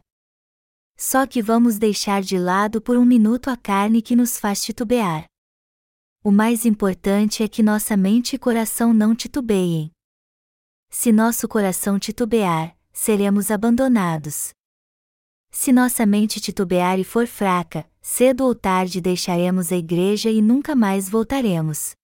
[0.98, 5.24] Só que vamos deixar de lado por um minuto a carne que nos faz titubear.
[6.22, 9.90] O mais importante é que nossa mente e coração não titubeiem.
[10.90, 14.50] Se nosso coração titubear, seremos abandonados.
[15.50, 20.76] Se nossa mente titubear e for fraca, cedo ou tarde deixaremos a igreja e nunca
[20.76, 21.96] mais voltaremos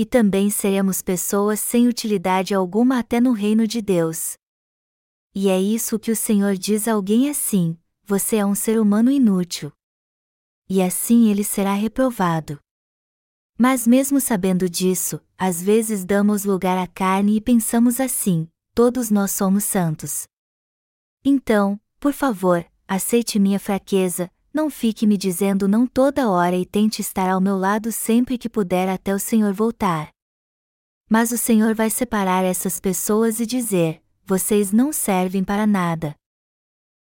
[0.00, 4.38] e também seremos pessoas sem utilidade alguma até no reino de Deus.
[5.34, 9.10] E é isso que o Senhor diz a alguém assim: você é um ser humano
[9.10, 9.70] inútil.
[10.70, 12.58] E assim ele será reprovado.
[13.58, 19.32] Mas mesmo sabendo disso, às vezes damos lugar à carne e pensamos assim: todos nós
[19.32, 20.26] somos santos.
[21.22, 27.00] Então, por favor, aceite minha fraqueza, não fique me dizendo não toda hora e tente
[27.00, 30.10] estar ao meu lado sempre que puder até o Senhor voltar.
[31.08, 36.14] Mas o Senhor vai separar essas pessoas e dizer: vocês não servem para nada.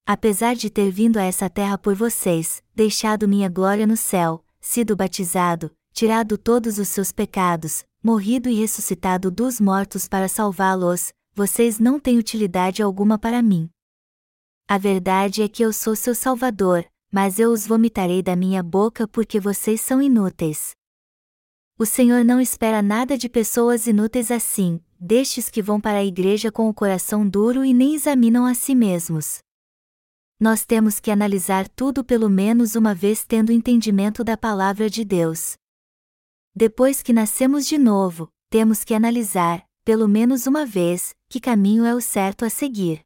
[0.05, 4.95] Apesar de ter vindo a essa terra por vocês, deixado minha glória no céu, sido
[4.95, 11.99] batizado, tirado todos os seus pecados, morrido e ressuscitado dos mortos para salvá-los, vocês não
[11.99, 13.69] têm utilidade alguma para mim.
[14.67, 19.07] A verdade é que eu sou seu Salvador, mas eu os vomitarei da minha boca
[19.07, 20.71] porque vocês são inúteis.
[21.77, 26.51] O Senhor não espera nada de pessoas inúteis assim, destes que vão para a igreja
[26.51, 29.39] com o coração duro e nem examinam a si mesmos.
[30.39, 35.55] Nós temos que analisar tudo pelo menos uma vez tendo entendimento da palavra de Deus.
[36.55, 41.93] Depois que nascemos de novo, temos que analisar, pelo menos uma vez, que caminho é
[41.93, 43.01] o certo a seguir.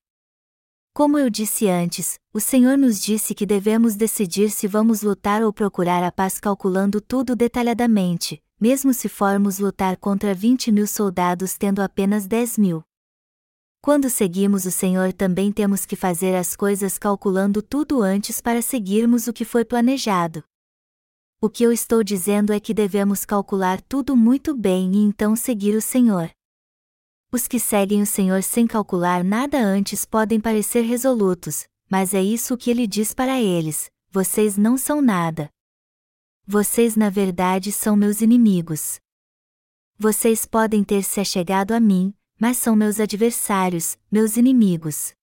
[0.96, 5.52] Como eu disse antes, o Senhor nos disse que devemos decidir se vamos lutar ou
[5.52, 11.82] procurar a paz calculando tudo detalhadamente, mesmo se formos lutar contra 20 mil soldados tendo
[11.82, 12.84] apenas 10 mil.
[13.82, 19.26] Quando seguimos o Senhor também temos que fazer as coisas calculando tudo antes para seguirmos
[19.26, 20.44] o que foi planejado.
[21.42, 25.76] O que eu estou dizendo é que devemos calcular tudo muito bem e então seguir
[25.76, 26.30] o Senhor.
[27.34, 32.56] Os que seguem o Senhor sem calcular nada antes podem parecer resolutos, mas é isso
[32.56, 35.50] que ele diz para eles: vocês não são nada.
[36.46, 39.00] Vocês na verdade são meus inimigos.
[39.98, 45.16] Vocês podem ter se achegado a mim, mas são meus adversários, meus inimigos.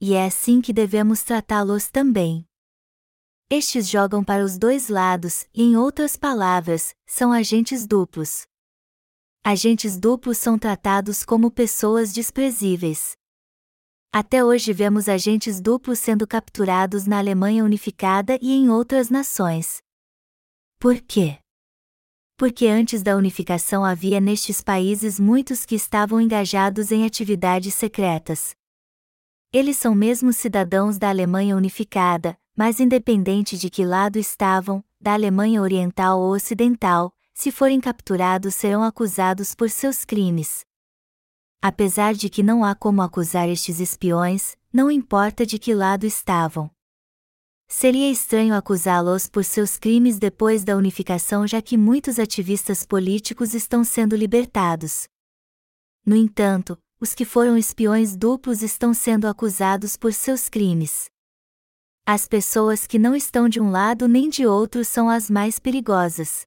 [0.00, 2.44] E é assim que devemos tratá-los também.
[3.48, 8.44] Estes jogam para os dois lados, e em outras palavras, são agentes duplos.
[9.44, 13.16] Agentes duplos são tratados como pessoas desprezíveis.
[14.12, 19.82] Até hoje vemos agentes duplos sendo capturados na Alemanha unificada e em outras nações.
[20.78, 21.40] Por quê?
[22.36, 28.54] Porque antes da unificação havia nestes países muitos que estavam engajados em atividades secretas.
[29.52, 35.60] Eles são mesmo cidadãos da Alemanha unificada, mas independente de que lado estavam, da Alemanha
[35.60, 40.60] Oriental ou Ocidental, se forem capturados serão acusados por seus crimes.
[41.60, 46.70] Apesar de que não há como acusar estes espiões, não importa de que lado estavam.
[47.68, 53.82] Seria estranho acusá-los por seus crimes depois da unificação, já que muitos ativistas políticos estão
[53.82, 55.08] sendo libertados.
[56.04, 61.06] No entanto, os que foram espiões duplos estão sendo acusados por seus crimes.
[62.04, 66.44] As pessoas que não estão de um lado nem de outro são as mais perigosas.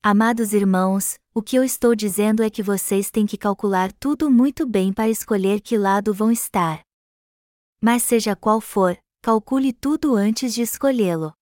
[0.00, 4.64] Amados irmãos, o que eu estou dizendo é que vocês têm que calcular tudo muito
[4.64, 6.82] bem para escolher que lado vão estar.
[7.80, 11.34] Mas seja qual for, calcule tudo antes de escolhê-lo.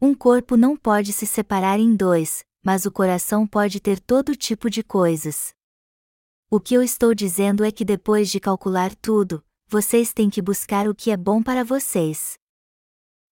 [0.00, 4.70] Um corpo não pode se separar em dois, mas o coração pode ter todo tipo
[4.70, 5.52] de coisas.
[6.50, 10.88] O que eu estou dizendo é que depois de calcular tudo, vocês têm que buscar
[10.88, 12.38] o que é bom para vocês.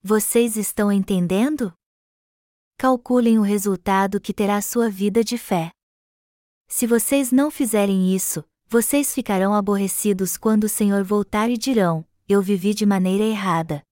[0.02, 1.72] Vocês estão entendendo?
[2.76, 5.70] Calculem o resultado que terá sua vida de fé.
[6.68, 12.42] Se vocês não fizerem isso, vocês ficarão aborrecidos quando o Senhor voltar e dirão: Eu
[12.42, 13.82] vivi de maneira errada.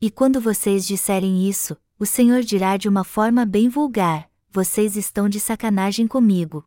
[0.00, 5.28] E quando vocês disserem isso, o Senhor dirá de uma forma bem vulgar: vocês estão
[5.28, 6.64] de sacanagem comigo.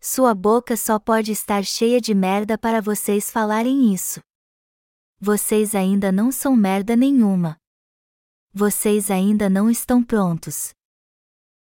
[0.00, 4.20] Sua boca só pode estar cheia de merda para vocês falarem isso.
[5.18, 7.56] Vocês ainda não são merda nenhuma.
[8.58, 10.70] Vocês ainda não estão prontos.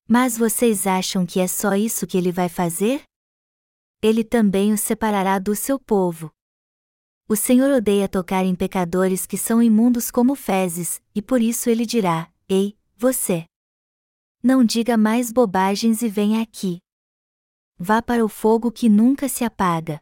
[0.07, 3.03] Mas vocês acham que é só isso que ele vai fazer?
[4.03, 6.31] Ele também os separará do seu povo.
[7.27, 11.87] O Senhor odeia tocar em pecadores que são imundos como fezes, e por isso ele
[11.87, 13.47] dirá: Ei, você!
[14.43, 16.79] Não diga mais bobagens e venha aqui.
[17.79, 19.99] Vá para o fogo que nunca se apaga.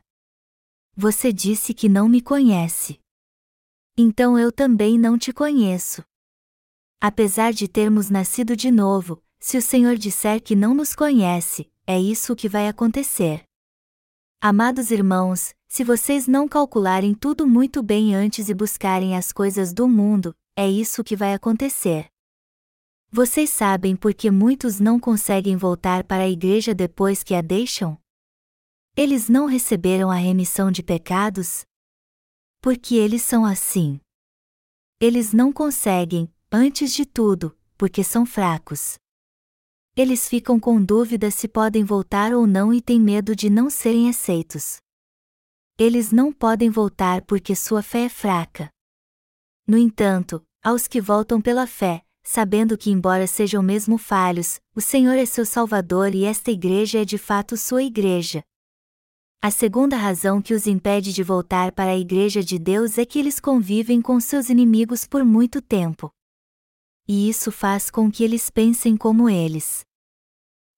[0.97, 2.99] Você disse que não me conhece.
[3.97, 6.03] Então eu também não te conheço.
[7.03, 11.98] Apesar de termos nascido de novo, se o Senhor disser que não nos conhece, é
[11.98, 13.42] isso que vai acontecer.
[14.38, 19.88] Amados irmãos, se vocês não calcularem tudo muito bem antes e buscarem as coisas do
[19.88, 22.07] mundo, é isso que vai acontecer.
[23.11, 27.98] Vocês sabem por que muitos não conseguem voltar para a igreja depois que a deixam?
[28.94, 31.64] Eles não receberam a remissão de pecados?
[32.61, 33.98] Porque eles são assim.
[35.01, 38.98] Eles não conseguem, antes de tudo, porque são fracos.
[39.96, 44.09] Eles ficam com dúvida se podem voltar ou não e têm medo de não serem
[44.09, 44.78] aceitos.
[45.78, 48.68] Eles não podem voltar porque sua fé é fraca.
[49.66, 55.14] No entanto, aos que voltam pela fé, sabendo que, embora sejam mesmo falhos, o Senhor
[55.14, 58.42] é seu Salvador e esta igreja é de fato sua igreja.
[59.40, 63.18] A segunda razão que os impede de voltar para a igreja de Deus é que
[63.18, 66.12] eles convivem com seus inimigos por muito tempo.
[67.13, 69.81] E isso faz com que eles pensem como eles.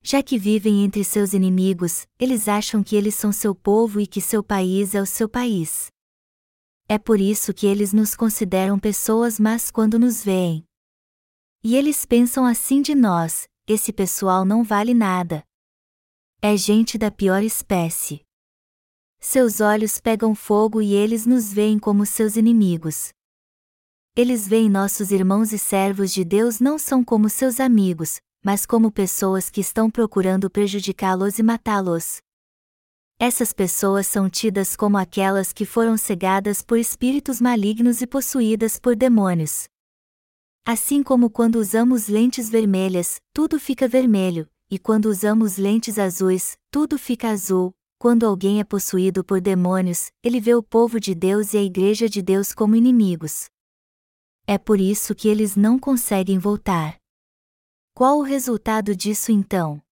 [0.02, 4.18] Já que vivem entre seus inimigos, eles acham que eles são seu povo e que
[4.18, 5.88] seu país é o seu país.
[6.88, 10.64] É por isso que eles nos consideram pessoas más quando nos veem.
[11.62, 15.44] E eles pensam assim de nós: esse pessoal não vale nada.
[16.40, 18.22] É gente da pior espécie.
[19.20, 23.12] Seus olhos pegam fogo e eles nos veem como seus inimigos.
[24.14, 28.92] Eles veem nossos irmãos e servos de Deus não são como seus amigos, mas como
[28.92, 32.20] pessoas que estão procurando prejudicá-los e matá-los.
[33.18, 38.94] Essas pessoas são tidas como aquelas que foram cegadas por espíritos malignos e possuídas por
[38.94, 39.64] demônios.
[40.66, 46.98] Assim como quando usamos lentes vermelhas, tudo fica vermelho, e quando usamos lentes azuis, tudo
[46.98, 47.72] fica azul.
[47.98, 52.10] Quando alguém é possuído por demônios, ele vê o povo de Deus e a Igreja
[52.10, 53.51] de Deus como inimigos.
[54.46, 56.98] É por isso que eles não conseguem voltar.
[57.94, 59.82] Qual o resultado disso então?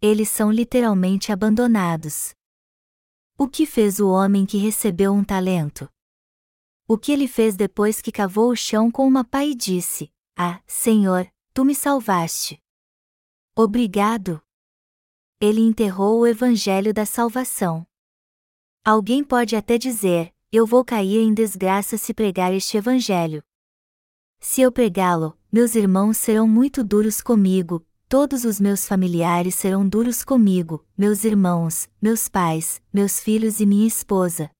[0.00, 2.34] Eles são literalmente abandonados.
[3.38, 5.88] O que fez o homem que recebeu um talento?
[6.88, 10.60] O que ele fez depois que cavou o chão com uma pá e disse: Ah,
[10.66, 12.60] Senhor, tu me salvaste.
[13.56, 14.42] Obrigado.
[15.40, 17.86] Ele enterrou o evangelho da salvação.
[18.84, 23.42] Alguém pode até dizer: Eu vou cair em desgraça se pregar este evangelho.
[24.44, 30.24] Se eu pregá-lo, meus irmãos serão muito duros comigo, todos os meus familiares serão duros
[30.24, 34.50] comigo, meus irmãos, meus pais, meus filhos e minha esposa.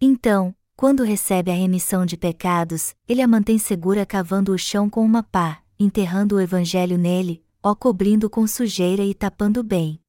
[0.00, 5.04] Então, quando recebe a remissão de pecados, ele a mantém segura cavando o chão com
[5.04, 10.00] uma pá, enterrando o evangelho nele, ó cobrindo com sujeira e tapando bem.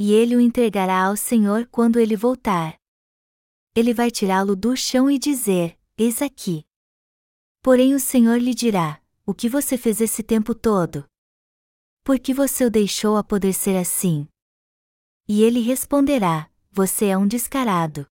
[0.00, 2.74] E ele o entregará ao Senhor quando ele voltar.
[3.72, 6.66] Ele vai tirá-lo do chão e dizer: Eis aqui.
[7.64, 11.06] Porém o Senhor lhe dirá: O que você fez esse tempo todo?
[12.04, 14.28] Por que você o deixou apodrecer assim?
[15.26, 18.06] E ele responderá: Você é um descarado.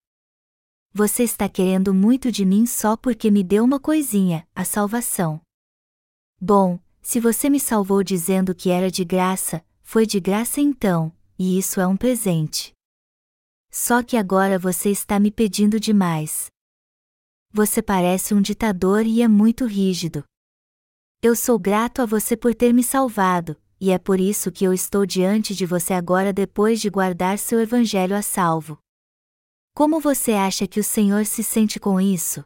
[0.91, 5.39] Você está querendo muito de mim só porque me deu uma coisinha, a salvação.
[6.41, 11.59] Bom, se você me salvou dizendo que era de graça, foi de graça então, e
[11.59, 12.73] isso é um presente.
[13.69, 16.52] Só que agora você está me pedindo demais.
[17.55, 20.23] Você parece um ditador e é muito rígido.
[21.21, 24.73] Eu sou grato a você por ter me salvado, e é por isso que eu
[24.73, 28.79] estou diante de você agora depois de guardar seu evangelho a salvo.
[29.75, 32.43] Como você acha que o Senhor se sente com isso?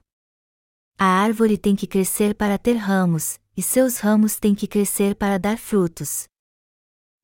[1.00, 5.40] A árvore tem que crescer para ter ramos, e seus ramos têm que crescer para
[5.40, 6.28] dar frutos.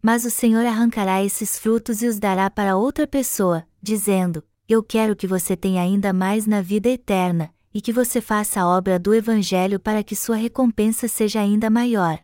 [0.01, 5.17] Mas o Senhor arrancará esses frutos e os dará para outra pessoa, dizendo: Eu quero
[5.17, 9.13] que você tenha ainda mais na vida eterna, e que você faça a obra do
[9.13, 12.21] Evangelho para que sua recompensa seja ainda maior.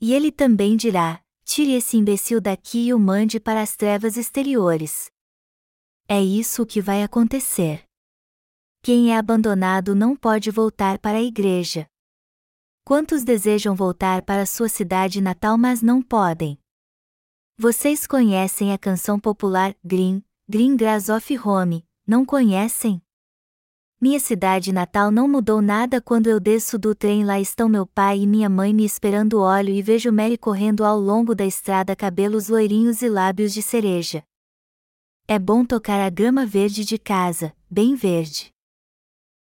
[0.00, 5.10] E ele também dirá: Tire esse imbecil daqui e o mande para as trevas exteriores.
[6.08, 7.84] É isso o que vai acontecer.
[8.82, 11.86] Quem é abandonado não pode voltar para a igreja.
[12.84, 16.58] Quantos desejam voltar para sua cidade natal mas não podem?
[17.56, 23.03] Vocês conhecem a canção popular Green, Green Grass of Home, não conhecem?
[24.00, 28.20] Minha cidade natal não mudou nada quando eu desço do trem lá estão meu pai
[28.20, 32.48] e minha mãe me esperando óleo e vejo Mary correndo ao longo da estrada cabelos
[32.48, 34.22] loirinhos e lábios de cereja.
[35.26, 38.52] É bom tocar a grama verde de casa, bem verde.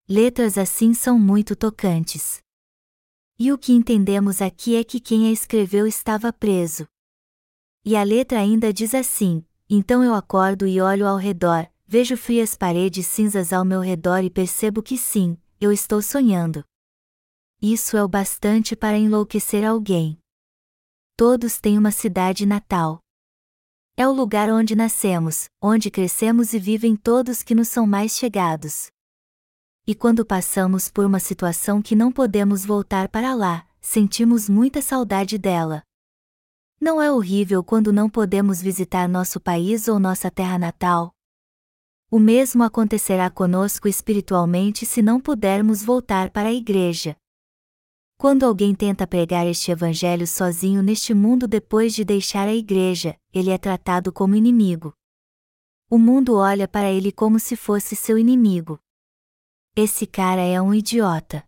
[0.08, 2.42] Letras assim são muito tocantes.
[3.38, 6.86] E o que entendemos aqui é que quem a escreveu estava preso.
[7.84, 12.56] E a letra ainda diz assim: Então eu acordo e olho ao redor, vejo frias
[12.56, 16.64] paredes cinzas ao meu redor e percebo que sim, eu estou sonhando.
[17.62, 20.20] Isso é o bastante para enlouquecer alguém.
[21.16, 23.00] Todos têm uma cidade natal.
[23.96, 28.88] É o lugar onde nascemos, onde crescemos e vivem todos que nos são mais chegados.
[29.86, 35.38] E quando passamos por uma situação que não podemos voltar para lá, sentimos muita saudade
[35.38, 35.84] dela.
[36.82, 41.14] Não é horrível quando não podemos visitar nosso país ou nossa terra natal?
[42.14, 47.18] O mesmo acontecerá conosco espiritualmente se não pudermos voltar para a igreja.
[48.20, 53.50] Quando alguém tenta pregar este evangelho sozinho neste mundo depois de deixar a igreja, ele
[53.50, 54.94] é tratado como inimigo.
[55.90, 58.80] O mundo olha para ele como se fosse seu inimigo.
[59.76, 61.44] Esse cara é um idiota.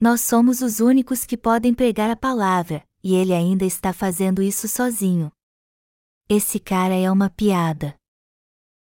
[0.00, 4.66] Nós somos os únicos que podem pregar a palavra, e ele ainda está fazendo isso
[4.66, 5.30] sozinho.
[6.28, 7.99] Esse cara é uma piada.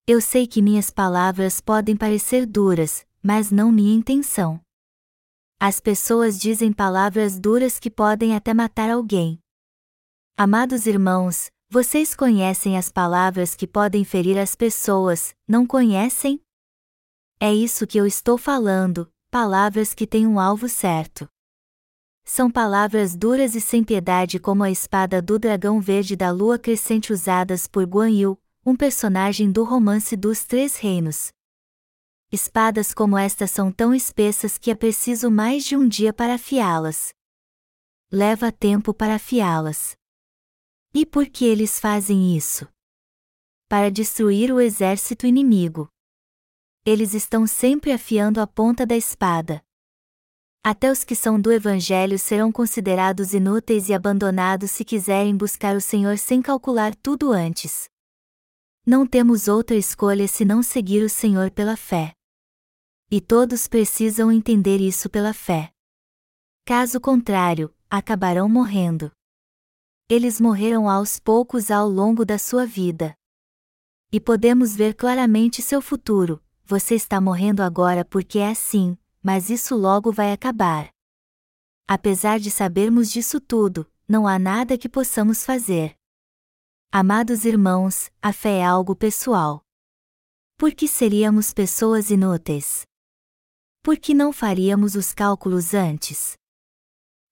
[0.05, 4.59] Eu sei que minhas palavras podem parecer duras, mas não minha intenção.
[5.57, 9.39] As pessoas dizem palavras duras que podem até matar alguém.
[10.35, 16.41] Amados irmãos, vocês conhecem as palavras que podem ferir as pessoas, não conhecem?
[17.39, 21.29] É isso que eu estou falando, palavras que têm um alvo certo.
[22.25, 27.13] São palavras duras e sem piedade como a espada do dragão verde da lua crescente
[27.13, 31.33] usadas por Guan Yu, um personagem do romance dos Três Reinos.
[32.31, 37.13] Espadas como esta são tão espessas que é preciso mais de um dia para afiá-las.
[38.09, 39.97] Leva tempo para afiá-las.
[40.93, 42.65] E por que eles fazem isso?
[43.67, 45.89] Para destruir o exército inimigo.
[46.85, 49.61] Eles estão sempre afiando a ponta da espada.
[50.63, 55.81] Até os que são do Evangelho serão considerados inúteis e abandonados se quiserem buscar o
[55.81, 57.91] Senhor sem calcular tudo antes.
[58.85, 62.13] Não temos outra escolha senão seguir o Senhor pela fé.
[63.09, 65.71] E todos precisam entender isso pela fé.
[66.65, 69.09] Caso contrário, acabarão morrendo.
[70.09, 73.15] Eles morreram aos poucos ao longo da sua vida.
[74.11, 76.43] E podemos ver claramente seu futuro.
[76.65, 80.89] Você está morrendo agora porque é assim, mas isso logo vai acabar.
[81.87, 85.97] Apesar de sabermos disso tudo, não há nada que possamos fazer.
[86.95, 89.63] Amados irmãos, a fé é algo pessoal.
[90.55, 92.83] Por que seríamos pessoas inúteis?
[93.81, 96.33] Por que não faríamos os cálculos antes?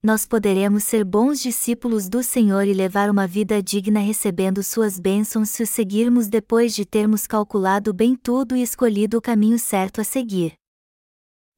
[0.02, 5.52] Nós poderemos ser bons discípulos do Senhor e levar uma vida digna recebendo suas bênçãos
[5.52, 10.04] se o seguirmos depois de termos calculado bem tudo e escolhido o caminho certo a
[10.04, 10.56] seguir.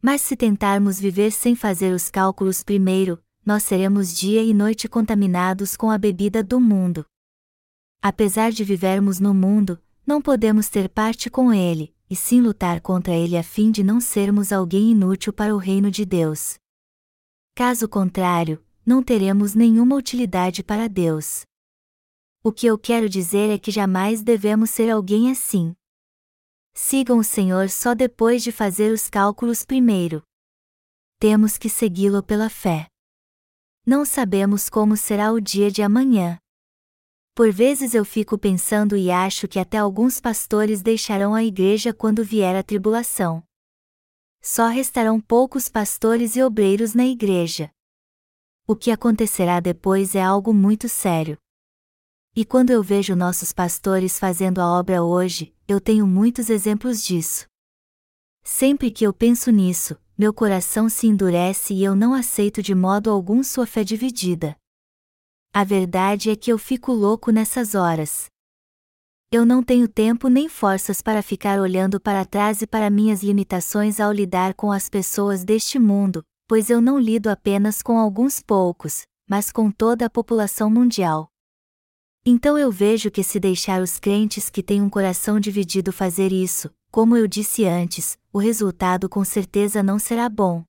[0.01, 5.78] Mas se tentarmos viver sem fazer os cálculos primeiro, nós seremos dia e noite contaminados
[5.78, 7.06] com a bebida do mundo.
[8.06, 13.16] Apesar de vivermos no mundo, não podemos ter parte com ele, e sim lutar contra
[13.16, 16.56] ele a fim de não sermos alguém inútil para o reino de Deus.
[17.56, 21.43] Caso contrário, não teremos nenhuma utilidade para Deus.
[22.43, 25.74] O que eu quero dizer é que jamais devemos ser alguém assim.
[26.74, 30.22] Sigam o Senhor só depois de fazer os cálculos primeiro.
[31.20, 32.88] Temos que segui-lo pela fé.
[33.86, 36.38] Não sabemos como será o dia de amanhã.
[37.36, 42.23] Por vezes eu fico pensando e acho que até alguns pastores deixarão a igreja quando
[42.23, 43.43] vier a tribulação.
[44.39, 47.71] Só restarão poucos pastores e obreiros na igreja.
[48.67, 51.36] O que acontecerá depois é algo muito sério.
[52.36, 57.47] E quando eu vejo nossos pastores fazendo a obra hoje, eu tenho muitos exemplos disso.
[58.43, 63.09] Sempre que eu penso nisso, meu coração se endurece e eu não aceito de modo
[63.09, 64.55] algum sua fé dividida.
[65.56, 68.26] A verdade é que eu fico louco nessas horas.
[69.32, 73.99] Eu não tenho tempo nem forças para ficar olhando para trás e para minhas limitações
[73.99, 79.04] ao lidar com as pessoas deste mundo, pois eu não lido apenas com alguns poucos,
[79.30, 81.30] mas com toda a população mundial.
[82.26, 86.72] Então eu vejo que se deixar os crentes que têm um coração dividido fazer isso,
[86.89, 90.64] como eu disse antes, o resultado com certeza não será bom.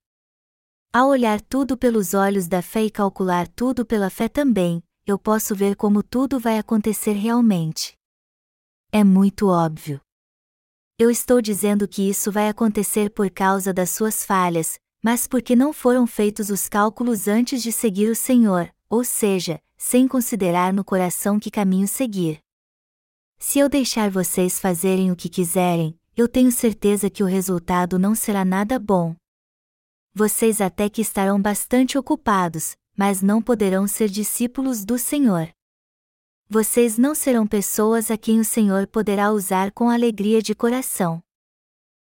[0.95, 5.53] Ao olhar tudo pelos olhos da fé e calcular tudo pela fé também, eu posso
[5.53, 7.99] ver como tudo vai acontecer realmente.
[8.93, 10.01] É muito óbvio.
[10.97, 15.73] Eu estou dizendo que isso vai acontecer por causa das suas falhas, mas porque não
[15.73, 21.41] foram feitos os cálculos antes de seguir o Senhor, ou seja, sem considerar no coração
[21.41, 22.39] que caminho seguir.
[23.41, 28.15] Se eu deixar vocês fazerem o que quiserem, eu tenho certeza que o resultado não
[28.15, 29.17] será nada bom.
[30.17, 35.53] Vocês até que estarão bastante ocupados, mas não poderão ser discípulos do Senhor.
[36.49, 41.21] Vocês não serão pessoas a quem o Senhor poderá usar com alegria de coração.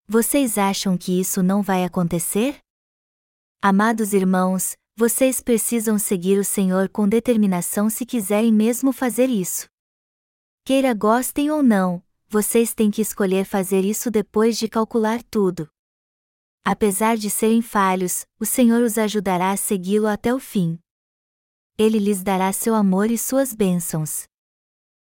[0.08, 2.58] Vocês acham que isso não vai acontecer?
[3.62, 9.68] Amados irmãos, vocês precisam seguir o Senhor com determinação se quiserem mesmo fazer isso.
[10.66, 15.70] Queira gostem ou não, vocês têm que escolher fazer isso depois de calcular tudo.
[16.64, 20.78] Apesar de serem falhos, o Senhor os ajudará a segui-lo até o fim.
[21.76, 24.26] Ele lhes dará seu amor e suas bênçãos.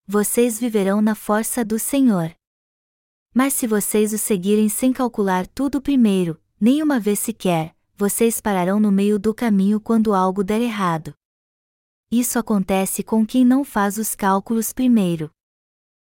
[0.07, 2.33] Vocês viverão na força do Senhor.
[3.33, 8.79] Mas se vocês o seguirem sem calcular tudo primeiro, nem uma vez sequer, vocês pararão
[8.79, 11.13] no meio do caminho quando algo der errado.
[12.09, 15.29] Isso acontece com quem não faz os cálculos primeiro.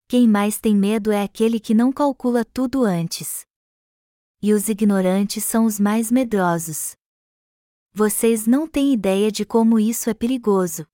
[0.06, 3.46] Quem mais tem medo é aquele que não calcula tudo antes.
[4.46, 6.94] E os ignorantes são os mais medrosos.
[7.94, 10.86] Vocês não têm ideia de como isso é perigoso.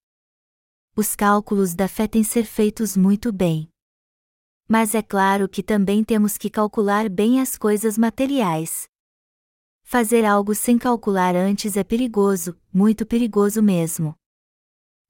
[0.94, 3.68] Os cálculos da fé têm ser feitos muito bem.
[4.68, 8.88] Mas é claro que também temos que calcular bem as coisas materiais.
[9.82, 14.14] Fazer algo sem calcular antes é perigoso, muito perigoso mesmo.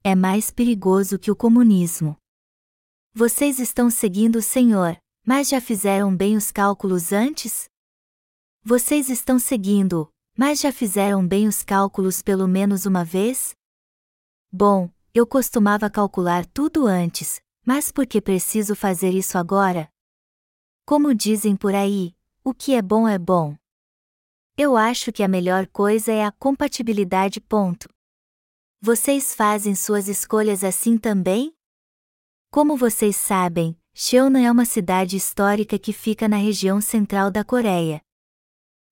[0.03, 2.17] É mais perigoso que o comunismo.
[3.13, 7.69] Vocês estão seguindo o Senhor, mas já fizeram bem os cálculos antes?
[8.63, 13.55] Vocês estão seguindo, mas já fizeram bem os cálculos pelo menos uma vez?
[14.51, 19.89] Bom, eu costumava calcular tudo antes, mas por que preciso fazer isso agora?
[20.85, 23.57] Como dizem por aí, o que é bom é bom.
[24.55, 27.41] Eu acho que a melhor coisa é a compatibilidade.
[27.41, 27.89] Ponto.
[28.79, 31.51] Vocês fazem suas escolhas assim também?
[32.51, 38.03] Como vocês sabem, Cheonan é uma cidade histórica que fica na região central da Coreia.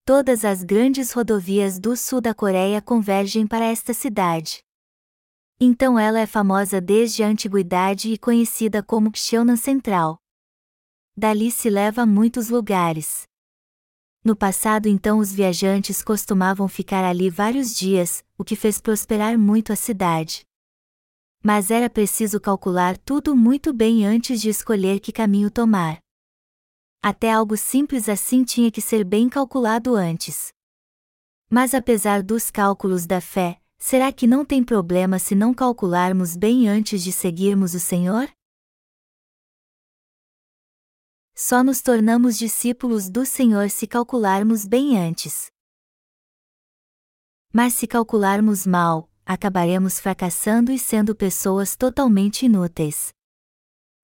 [0.10, 4.64] Todas as grandes rodovias do sul da Coreia convergem para esta cidade.
[5.60, 10.18] Então ela é famosa desde a antiguidade e conhecida como Cheonan Central.
[11.16, 13.28] Dali se leva a muitos lugares.
[14.24, 19.72] No passado, então, os viajantes costumavam ficar ali vários dias, o que fez prosperar muito
[19.72, 20.42] a cidade.
[21.44, 26.00] Mas era preciso calcular tudo muito bem antes de escolher que caminho tomar.
[27.02, 30.50] Até algo simples assim tinha que ser bem calculado antes.
[31.50, 36.68] Mas apesar dos cálculos da fé, será que não tem problema se não calcularmos bem
[36.68, 38.30] antes de seguirmos o Senhor?
[41.34, 45.50] Só nos tornamos discípulos do Senhor se calcularmos bem antes.
[47.54, 53.14] Mas se calcularmos mal, acabaremos fracassando e sendo pessoas totalmente inúteis.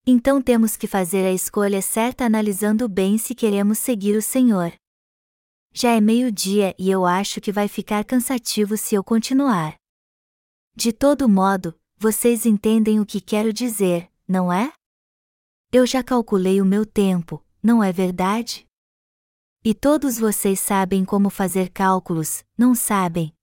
[0.07, 4.71] Então temos que fazer a escolha certa analisando bem se queremos seguir o Senhor.
[5.73, 9.75] Já é meio-dia e eu acho que vai ficar cansativo se eu continuar.
[10.75, 14.71] De todo modo, vocês entendem o que quero dizer, não é?
[15.71, 18.65] Eu já calculei o meu tempo, não é verdade?
[19.63, 23.34] E todos vocês sabem como fazer cálculos, não sabem?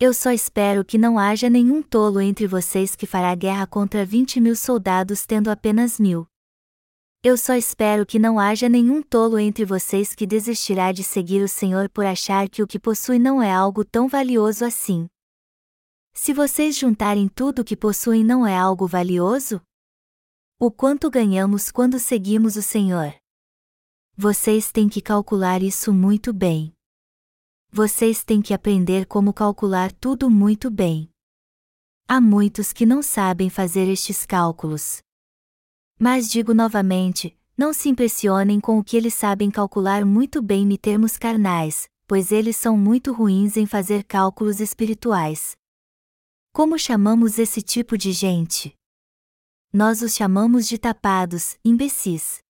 [0.00, 4.40] Eu só espero que não haja nenhum tolo entre vocês que fará guerra contra vinte
[4.40, 6.26] mil soldados tendo apenas mil.
[7.22, 11.48] Eu só espero que não haja nenhum tolo entre vocês que desistirá de seguir o
[11.48, 15.06] Senhor por achar que o que possui não é algo tão valioso assim.
[16.12, 19.62] Se vocês juntarem tudo o que possuem não é algo valioso?
[20.58, 23.14] O quanto ganhamos quando seguimos o Senhor?
[24.16, 26.74] Vocês têm que calcular isso muito bem
[27.76, 31.10] vocês têm que aprender como calcular tudo muito bem.
[32.06, 35.02] Há muitos que não sabem fazer estes cálculos.
[35.98, 40.76] Mas digo novamente, não se impressionem com o que eles sabem calcular muito bem em
[40.76, 45.56] termos carnais, pois eles são muito ruins em fazer cálculos espirituais.
[46.52, 48.72] Como chamamos esse tipo de gente?
[49.72, 52.43] Nós os chamamos de tapados, imbecis.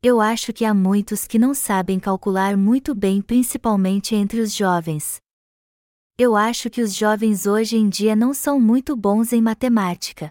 [0.00, 5.20] Eu acho que há muitos que não sabem calcular muito bem, principalmente entre os jovens.
[6.16, 10.30] Eu acho que os jovens hoje em dia não são muito bons em matemática.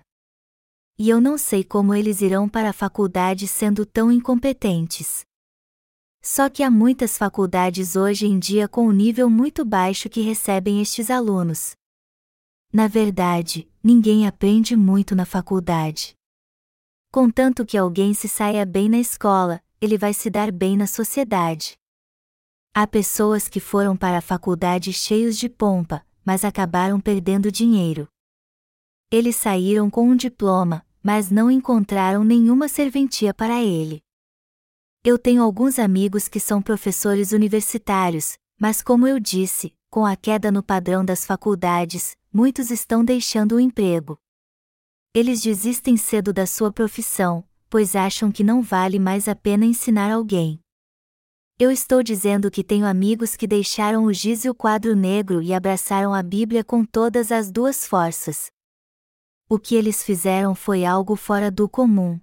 [0.97, 5.25] E eu não sei como eles irão para a faculdade sendo tão incompetentes.
[6.21, 10.81] Só que há muitas faculdades hoje em dia com um nível muito baixo que recebem
[10.81, 11.75] estes alunos.
[12.71, 16.16] Na verdade, ninguém aprende muito na faculdade.
[17.11, 21.77] Contanto que alguém se saia bem na escola, ele vai se dar bem na sociedade.
[22.73, 28.07] Há pessoas que foram para a faculdade cheios de pompa, mas acabaram perdendo dinheiro.
[29.09, 34.03] Eles saíram com um diploma, mas não encontraram nenhuma serventia para ele.
[35.03, 40.51] Eu tenho alguns amigos que são professores universitários, mas como eu disse, com a queda
[40.51, 44.19] no padrão das faculdades, muitos estão deixando o emprego.
[45.19, 50.11] Eles desistem cedo da sua profissão, pois acham que não vale mais a pena ensinar
[50.11, 50.59] alguém.
[51.57, 55.55] Eu estou dizendo que tenho amigos que deixaram o giz e o quadro negro e
[55.55, 58.51] abraçaram a Bíblia com todas as duas forças.
[59.49, 62.19] O que eles fizeram foi algo fora do comum.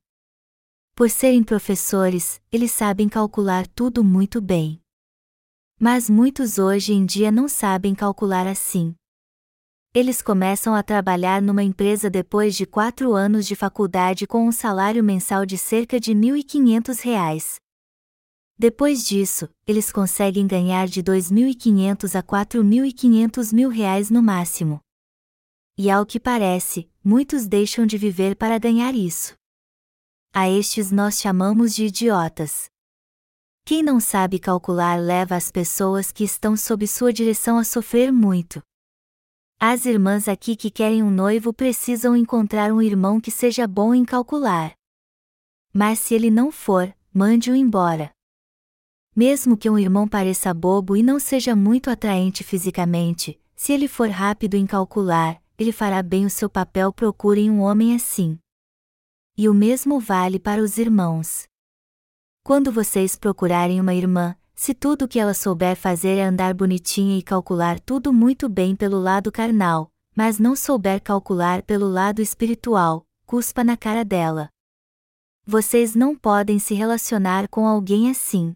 [0.94, 4.80] Por serem professores, eles sabem calcular tudo muito bem.
[5.80, 8.94] Mas muitos hoje em dia não sabem calcular assim.
[9.96, 15.04] Eles começam a trabalhar numa empresa depois de quatro anos de faculdade com um salário
[15.04, 17.60] mensal de cerca de R$ 1.500.
[18.58, 24.80] Depois disso, eles conseguem ganhar de 2.500 a 4.500 mil reais no máximo.
[25.78, 29.34] E ao que parece, muitos deixam de viver para ganhar isso.
[30.32, 32.64] A estes nós chamamos de idiotas.
[33.64, 38.60] Quem não sabe calcular leva as pessoas que estão sob sua direção a sofrer muito.
[39.58, 44.04] As irmãs aqui que querem um noivo precisam encontrar um irmão que seja bom em
[44.04, 44.72] calcular.
[45.72, 48.10] Mas se ele não for, mande-o embora.
[49.16, 54.10] Mesmo que um irmão pareça bobo e não seja muito atraente fisicamente, se ele for
[54.10, 56.92] rápido em calcular, ele fará bem o seu papel.
[56.92, 58.38] Procurem um homem assim.
[59.36, 61.44] E o mesmo vale para os irmãos.
[62.42, 67.22] Quando vocês procurarem uma irmã, se tudo que ela souber fazer é andar bonitinha e
[67.22, 73.64] calcular tudo muito bem pelo lado carnal, mas não souber calcular pelo lado espiritual, cuspa
[73.64, 74.48] na cara dela.
[75.46, 78.54] Vocês não podem se relacionar com alguém assim.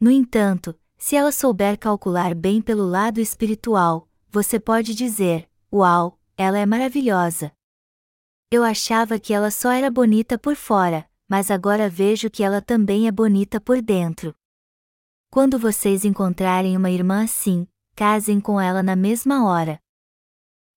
[0.00, 6.58] No entanto, se ela souber calcular bem pelo lado espiritual, você pode dizer: Uau, ela
[6.58, 7.52] é maravilhosa,
[8.52, 13.06] eu achava que ela só era bonita por fora, mas agora vejo que ela também
[13.06, 14.34] é bonita por dentro.
[15.32, 17.64] Quando vocês encontrarem uma irmã assim,
[17.94, 19.80] casem com ela na mesma hora.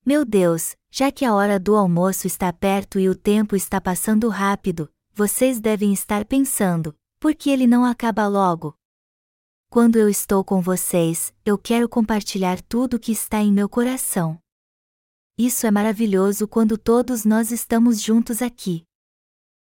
[0.06, 4.30] Meu Deus, já que a hora do almoço está perto e o tempo está passando
[4.30, 8.78] rápido, vocês devem estar pensando: por que ele não acaba logo?
[9.72, 14.38] Quando eu estou com vocês, eu quero compartilhar tudo o que está em meu coração.
[15.36, 18.84] Isso é maravilhoso quando todos nós estamos juntos aqui.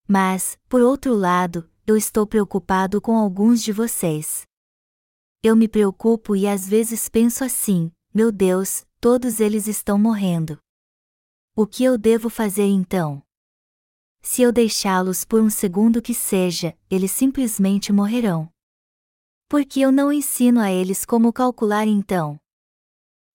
[0.07, 4.47] Mas, por outro lado, eu estou preocupado com alguns de vocês.
[5.41, 10.59] Eu me preocupo e às vezes penso assim: meu Deus, todos eles estão morrendo.
[11.55, 13.23] O que eu devo fazer então?
[14.21, 18.51] Se eu deixá-los por um segundo que seja, eles simplesmente morrerão.
[19.47, 22.37] Por que eu não ensino a eles como calcular então?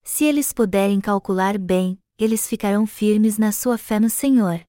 [0.02, 4.62] Se eles puderem calcular bem, eles ficarão firmes na sua fé no Senhor.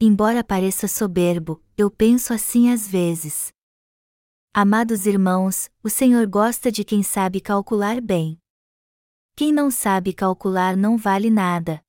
[0.00, 3.52] Embora pareça soberbo, eu penso assim às vezes.
[4.54, 8.38] Amados irmãos, o Senhor gosta de quem sabe calcular bem.
[9.34, 11.82] Quem não sabe calcular não vale nada.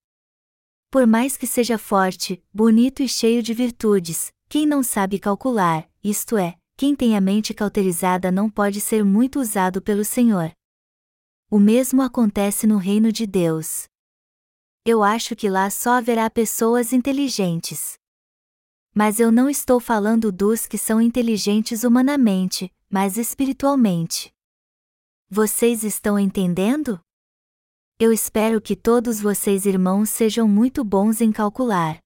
[0.89, 6.37] Por mais que seja forte, bonito e cheio de virtudes, quem não sabe calcular, isto
[6.37, 10.51] é, quem tem a mente cauterizada não pode ser muito usado pelo Senhor.
[11.51, 13.87] O mesmo acontece no reino de Deus
[14.85, 17.97] eu acho que lá só haverá pessoas inteligentes.
[18.93, 24.31] Mas eu não estou falando dos que são inteligentes humanamente, mas espiritualmente.
[25.27, 26.99] Vocês estão entendendo?
[27.99, 32.02] Eu espero que todos vocês irmãos sejam muito bons em calcular.